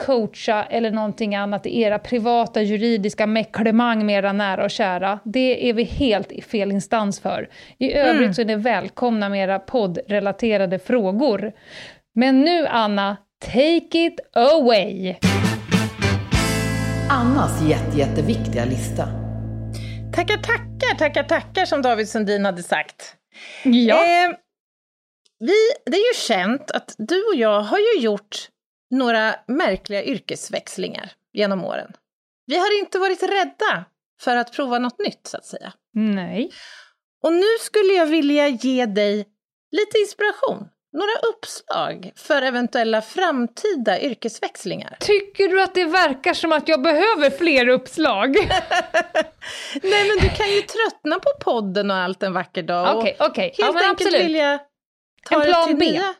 [0.05, 5.19] coacha eller någonting annat i era privata juridiska mäcklemang med era nära och kära.
[5.23, 7.49] Det är vi helt i fel instans för.
[7.77, 8.33] I övrigt Mm.
[8.33, 11.51] så är ni välkomna med era poddrelaterade frågor.
[12.15, 15.15] Men nu, Anna, take it away!
[17.09, 19.07] Annas jätte, jätteviktiga lista.
[20.15, 23.15] Tackar, tackar, tackar, tackar som David Sundin hade sagt.
[23.63, 23.95] Ja.
[23.95, 24.31] Eh,
[25.39, 25.53] vi,
[25.85, 28.35] det är ju känt att du och jag har ju gjort
[28.91, 31.93] några märkliga yrkesväxlingar genom åren.
[32.45, 33.85] Vi har inte varit rädda
[34.21, 35.73] för att prova något nytt, så att säga.
[35.93, 36.51] Nej.
[37.23, 39.25] Och nu skulle jag vilja ge dig
[39.71, 44.97] lite inspiration, några uppslag för eventuella framtida yrkesväxlingar.
[44.99, 48.35] Tycker du att det verkar som att jag behöver fler uppslag?
[49.83, 52.97] Nej, men du kan ju tröttna på podden och allt en vacker dag.
[52.97, 53.43] Okej, okej.
[53.57, 54.21] Helt Ja, enkelt absolut.
[54.25, 54.59] vilja
[55.25, 55.85] ta En det plan till B.
[55.91, 56.13] Nya.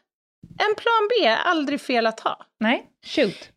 [0.50, 2.46] En plan B, aldrig fel att ha.
[2.60, 3.50] Nej, shoot.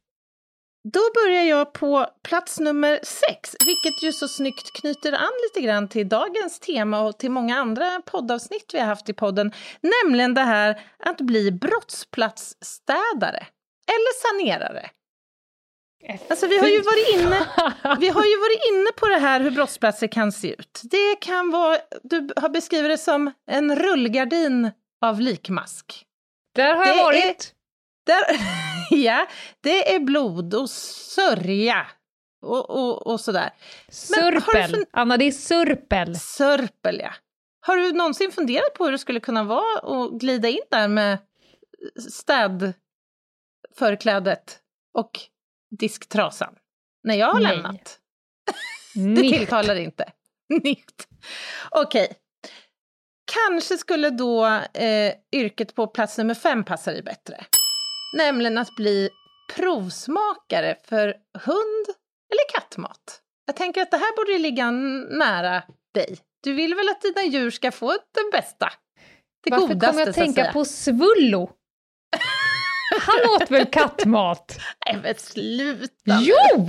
[0.92, 5.88] Då börjar jag på plats nummer sex, vilket ju så snyggt knyter an lite grann
[5.88, 10.40] till dagens tema och till många andra poddavsnitt vi har haft i podden, nämligen det
[10.40, 13.46] här att bli brottsplatsstädare
[13.86, 14.90] eller sanerare.
[16.30, 17.46] Alltså vi har ju varit inne,
[18.00, 20.80] vi har ju varit inne på det här hur brottsplatser kan se ut.
[20.82, 24.70] Det kan vara, du har beskrivit det som en rullgardin
[25.04, 26.03] av likmask.
[26.54, 27.54] Där har jag Det är- varit.
[28.06, 28.24] Där,
[28.96, 29.26] ja,
[29.60, 31.86] det är blod och sörja
[32.42, 33.50] och, och, och sådär.
[33.88, 34.70] Surpel.
[34.74, 36.16] fun- Anna, det är surpel.
[36.16, 37.14] Sörpel, ja.
[37.60, 41.18] Har du någonsin funderat på hur det skulle kunna vara att glida in där med
[42.10, 44.58] städförklädet
[44.94, 45.10] och
[45.78, 46.54] disktrasan?
[47.02, 47.56] När jag har Nej.
[47.56, 47.98] lämnat.
[49.16, 50.12] Det tilltalar inte.
[50.64, 51.08] Nicht.
[51.70, 52.16] Okej.
[53.32, 57.44] Kanske skulle då eh, yrket på plats nummer fem passa dig bättre.
[58.16, 59.10] Nämligen att bli
[59.54, 61.06] provsmakare för
[61.38, 61.86] hund
[62.30, 63.20] eller kattmat.
[63.46, 65.62] Jag tänker att det här borde ligga nära
[65.94, 66.18] dig.
[66.42, 68.72] Du vill väl att dina djur ska få det bästa?
[69.44, 71.50] Det Varför godaste, kommer jag att tänka på Svullo?
[73.00, 74.58] Han åt väl kattmat?
[74.86, 76.18] Nej men sluta!
[76.20, 76.66] Jo!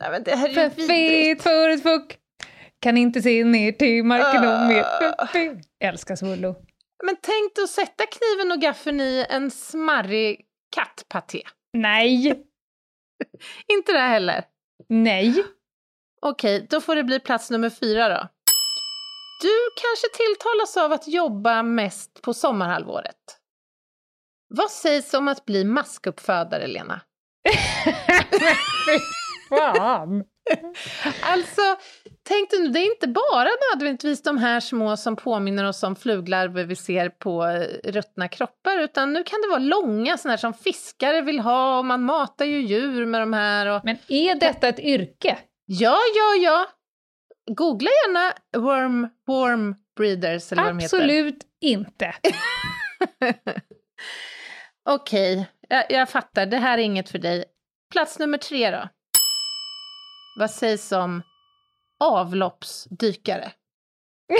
[0.00, 1.42] Nej, men det här är ju För vidrigt.
[1.42, 2.18] fet för ett fuck.
[2.80, 4.84] Kan inte se ner till marken om mer.
[5.18, 5.28] Ah.
[5.80, 6.54] Älskar Svullo.
[7.04, 11.42] Men tänk dig att sätta kniven och gaffeln i en smarrig kattpaté.
[11.72, 12.26] Nej!
[13.72, 14.44] Inte det heller?
[14.88, 15.44] Nej.
[16.22, 18.28] Okej, då får det bli plats nummer fyra då.
[19.42, 23.16] Du kanske tilltalas av att jobba mest på sommarhalvåret.
[24.48, 27.00] Vad sägs om att bli maskuppfödare, Lena?
[29.48, 30.24] Fan.
[31.22, 31.62] Alltså,
[32.22, 36.64] tänk nu, det är inte bara nödvändigtvis de här små som påminner oss om fluglarver
[36.64, 40.54] vi ser på eh, ruttna kroppar, utan nu kan det vara långa sådana här som
[40.54, 43.66] fiskare vill ha och man matar ju djur med de här.
[43.66, 43.80] Och...
[43.84, 45.38] Men är detta ett yrke?
[45.66, 46.66] Ja, ja, ja.
[47.50, 50.96] Googla gärna worm, worm breeders eller vad de heter.
[50.96, 52.14] Absolut inte.
[54.88, 56.46] Okej, jag, jag fattar.
[56.46, 57.44] Det här är inget för dig.
[57.92, 58.88] Plats nummer tre då.
[60.38, 61.22] Vad sägs om
[62.00, 63.52] avloppsdykare?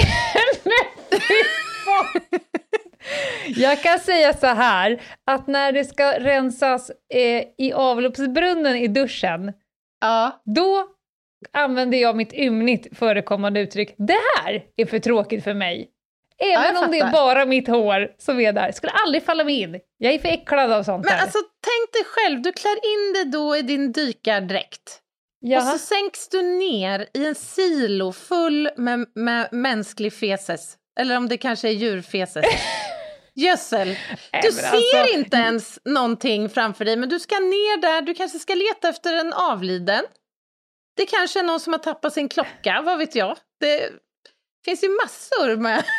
[3.46, 9.53] Jag kan säga så här, att när det ska rensas eh, i avloppsbrunnen i duschen,
[10.01, 10.88] Ja, då
[11.53, 15.90] använder jag mitt ymnigt förekommande uttryck “det här är för tråkigt för mig”.
[16.38, 19.80] Även om det är bara mitt hår som är där, skulle aldrig falla mig in.
[19.99, 21.22] Jag är för äcklad av sånt men där.
[21.22, 25.03] alltså tänk dig själv, du klär in dig då i din dykardräkt.
[25.43, 25.72] Och Jaha.
[25.72, 30.76] så sänks du ner i en silo full med, med mänsklig feses.
[31.01, 32.45] Eller om det kanske är djurfeses.
[33.34, 33.97] Gödsel.
[34.43, 38.39] Du ser alltså- inte ens någonting framför dig, men du ska ner där, du kanske
[38.39, 40.05] ska leta efter en avliden.
[40.97, 43.36] Det kanske är någon som har tappat sin klocka, vad vet jag.
[43.61, 43.91] Det
[44.64, 45.84] finns ju massor med...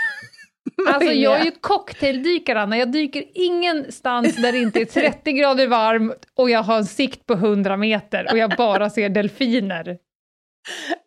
[0.88, 5.68] Alltså jag är ju cocktaildykare Anna, jag dyker ingenstans där det inte är 30 grader
[5.68, 9.98] varmt och jag har en sikt på 100 meter och jag bara ser delfiner.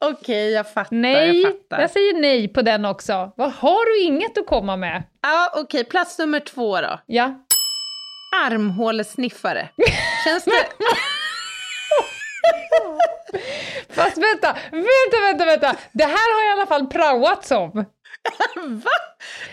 [0.04, 0.96] Okej, jag fattar.
[0.96, 1.80] Nej, jag fattar.
[1.80, 3.32] jag säger nej på den också.
[3.36, 5.02] Vad har du inget att komma med?
[5.22, 7.00] Ja, okej, plats nummer två då.
[7.06, 7.34] Ja.
[8.44, 9.68] Armhålesniffare.
[10.24, 10.52] Känns det...
[13.88, 15.76] Fast vänta, vänta, vänta, vänta!
[15.92, 17.84] Det här har i alla fall praoats om.
[18.56, 18.90] Va?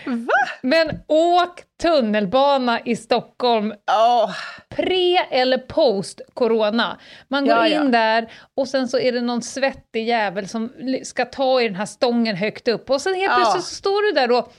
[0.06, 0.32] Va?
[0.62, 4.30] Men åk tunnelbana i Stockholm Åh,
[4.68, 6.98] pre eller post corona.
[7.28, 7.82] Man går Ja, in ja.
[7.84, 10.72] där och sen så är det någon svettig jävel som
[11.04, 13.36] ska ta i den här stången högt upp och sen helt Ja.
[13.36, 14.52] plötsligt så står du där och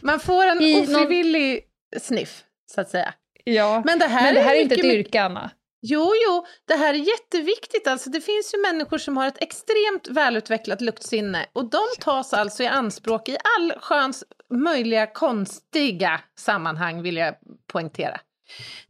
[0.00, 1.60] man får en I någon- ofrivillig
[2.00, 2.42] sniff,
[2.74, 3.14] så att säga.
[3.44, 5.50] ja, Men det här, men det här är inte mycket, ett yrke Anna.
[5.84, 7.86] Jo, jo, det här är jätteviktigt.
[7.86, 12.62] Alltså, det finns ju människor som har ett extremt välutvecklat luktsinne och de tas alltså
[12.62, 17.34] i anspråk i all sköns möjliga konstiga sammanhang, vill jag
[17.72, 18.20] poängtera.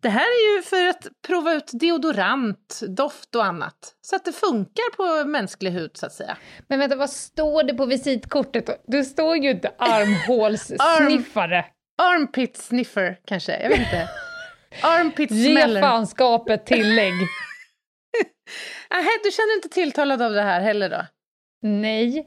[0.01, 4.32] Det här är ju för att prova ut deodorant, doft och annat, så att det
[4.32, 6.36] funkar på mänsklig hud, så att säga.
[6.68, 8.84] Men vänta, vad står det på visitkortet?
[8.86, 11.64] Det står ju inte armhålssniffare.
[12.03, 14.09] Armpit sniffer, kanske, jag vet inte.
[14.80, 15.80] Armpit Ge smeller.
[15.80, 17.12] fanskapet tillägg.
[18.90, 21.06] Nähä, du känner inte tilltalad av det här heller då?
[21.62, 22.26] Nej.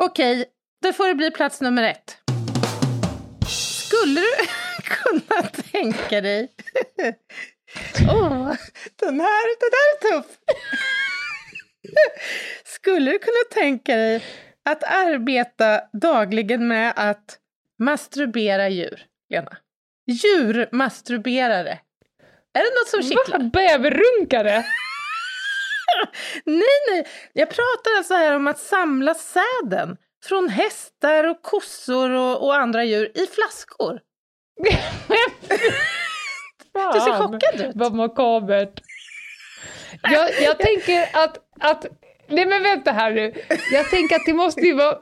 [0.00, 0.44] Okej,
[0.82, 2.16] då får det bli plats nummer ett.
[3.86, 4.26] Skulle du
[4.82, 6.48] kunna tänka dig...
[8.12, 8.52] Åh,
[8.96, 10.26] den här, den här är tuff!
[12.64, 14.24] Skulle du kunna tänka dig
[14.70, 17.38] att arbeta dagligen med att
[17.78, 19.56] masturbera djur, Lena?
[20.10, 21.78] Djurmasturberare.
[22.54, 23.38] Är det något som kittlar?
[23.38, 23.50] Va?
[23.52, 24.64] Bäverrunkare?
[26.44, 27.06] Nej, nej.
[27.32, 32.84] Jag pratar alltså här om att samla säden från hästar och kossor och, och andra
[32.84, 34.00] djur i flaskor.
[36.72, 37.72] Du ser chockad ut.
[37.74, 38.80] Vad makabert.
[40.02, 41.86] Jag, jag tänker att, att...
[42.28, 43.32] Nej men vänta här nu.
[43.72, 44.98] Jag tänker att det måste ju vara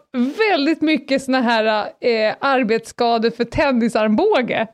[0.51, 4.67] väldigt mycket såna här eh, arbetsskador för tennisarmbåge.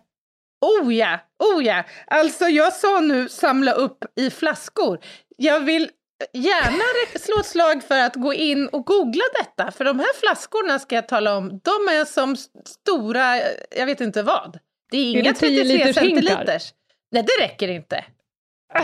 [0.64, 1.18] Oh ja,
[1.54, 1.84] oh ja.
[2.06, 4.98] Alltså jag sa nu samla upp i flaskor.
[5.36, 5.90] Jag vill
[6.32, 9.70] gärna re- slå ett slag för att gå in och googla detta.
[9.72, 12.36] För de här flaskorna ska jag tala om, de är som
[12.66, 14.58] stora, eh, jag vet inte vad.
[14.90, 16.22] Det är Är inga det 10 33 liters hinkar?
[16.22, 16.72] centiliters.
[17.12, 18.04] Nej, det räcker inte.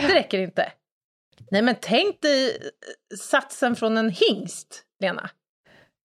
[0.01, 0.71] Det räcker inte.
[1.51, 5.29] Nej, men tänk dig eh, satsen från en hingst, Lena.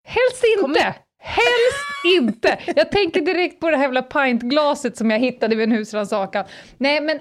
[0.04, 0.94] Helst inte!
[1.26, 2.58] Helst inte!
[2.76, 6.44] Jag tänker direkt på det här jävla pintglaset som jag hittade vid en husrannsakan.
[6.78, 7.20] Nej men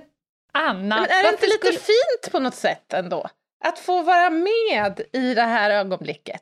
[0.53, 3.27] Anna, Men är det inte lite skulle- fint på något sätt ändå?
[3.65, 6.41] Att få vara med i det här ögonblicket.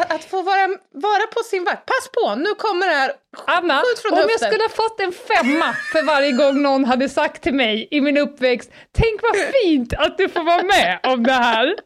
[0.00, 1.86] Att, att få vara, vara på sin vakt.
[1.86, 3.12] Pass på, nu kommer det här.
[3.46, 4.48] Anna, om jag höften.
[4.48, 8.16] skulle ha fått en femma för varje gång någon hade sagt till mig i min
[8.18, 11.76] uppväxt, tänk vad fint att du får vara med om det här.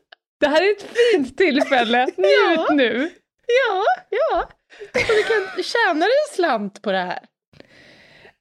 [0.41, 0.83] Det här är ett
[1.13, 2.69] fint tillfälle, njut Ja.
[2.73, 3.11] nu.
[3.47, 4.49] Ja, ja.
[4.95, 7.19] Och du kan tjäna dig en slant på det här.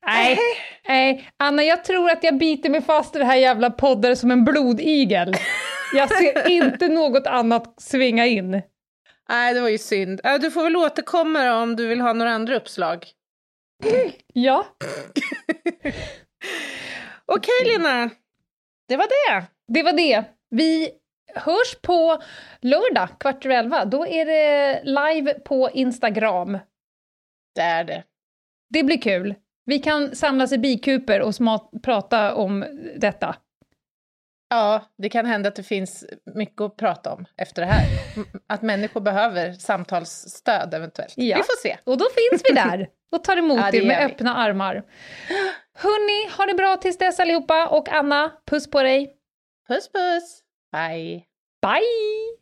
[0.05, 0.37] Nej,
[0.87, 4.31] nej, Anna, jag tror att jag biter mig fast i det här jävla podden som
[4.31, 5.33] en blodigel.
[5.93, 8.61] Jag ser inte något annat svinga in.
[9.29, 10.21] Nej, det var ju synd.
[10.23, 13.07] Äh, Du får väl återkomma om du vill ha några andra uppslag.
[14.33, 14.65] Ja,
[17.25, 18.09] Okej, Lina.
[18.87, 19.45] Det var det.
[19.67, 20.23] det var det.
[20.49, 20.89] Vi
[21.35, 22.21] hörs på
[22.61, 23.85] lördag, kvart över elva.
[23.85, 26.57] Då är det live på Instagram.
[27.55, 28.03] Det är det.
[28.69, 29.35] Det blir kul.
[29.65, 31.33] Vi kan samlas i bikuper och
[31.83, 32.65] prata om
[32.97, 33.35] detta.
[34.49, 36.05] Ja, det kan hända att det finns
[36.35, 37.85] mycket att prata om efter det här.
[38.47, 41.13] Att människor behöver samtalsstöd eventuellt.
[41.17, 41.37] Ja.
[41.37, 41.77] Vi får se.
[41.83, 44.13] Och då finns vi där och tar emot Ja, er med vi.
[44.13, 44.83] öppna armar.
[45.77, 47.67] Hörni, ha det bra tills dess allihopa.
[47.67, 49.15] Och Anna, puss på dig.
[49.67, 50.42] Puss puss.
[50.73, 51.25] Bye.
[51.61, 52.33] Bye!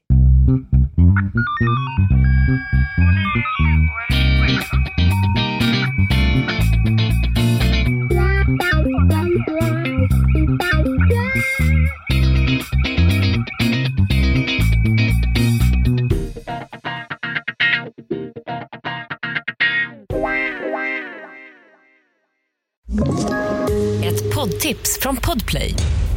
[24.03, 25.75] Ett poddtips från Podplay.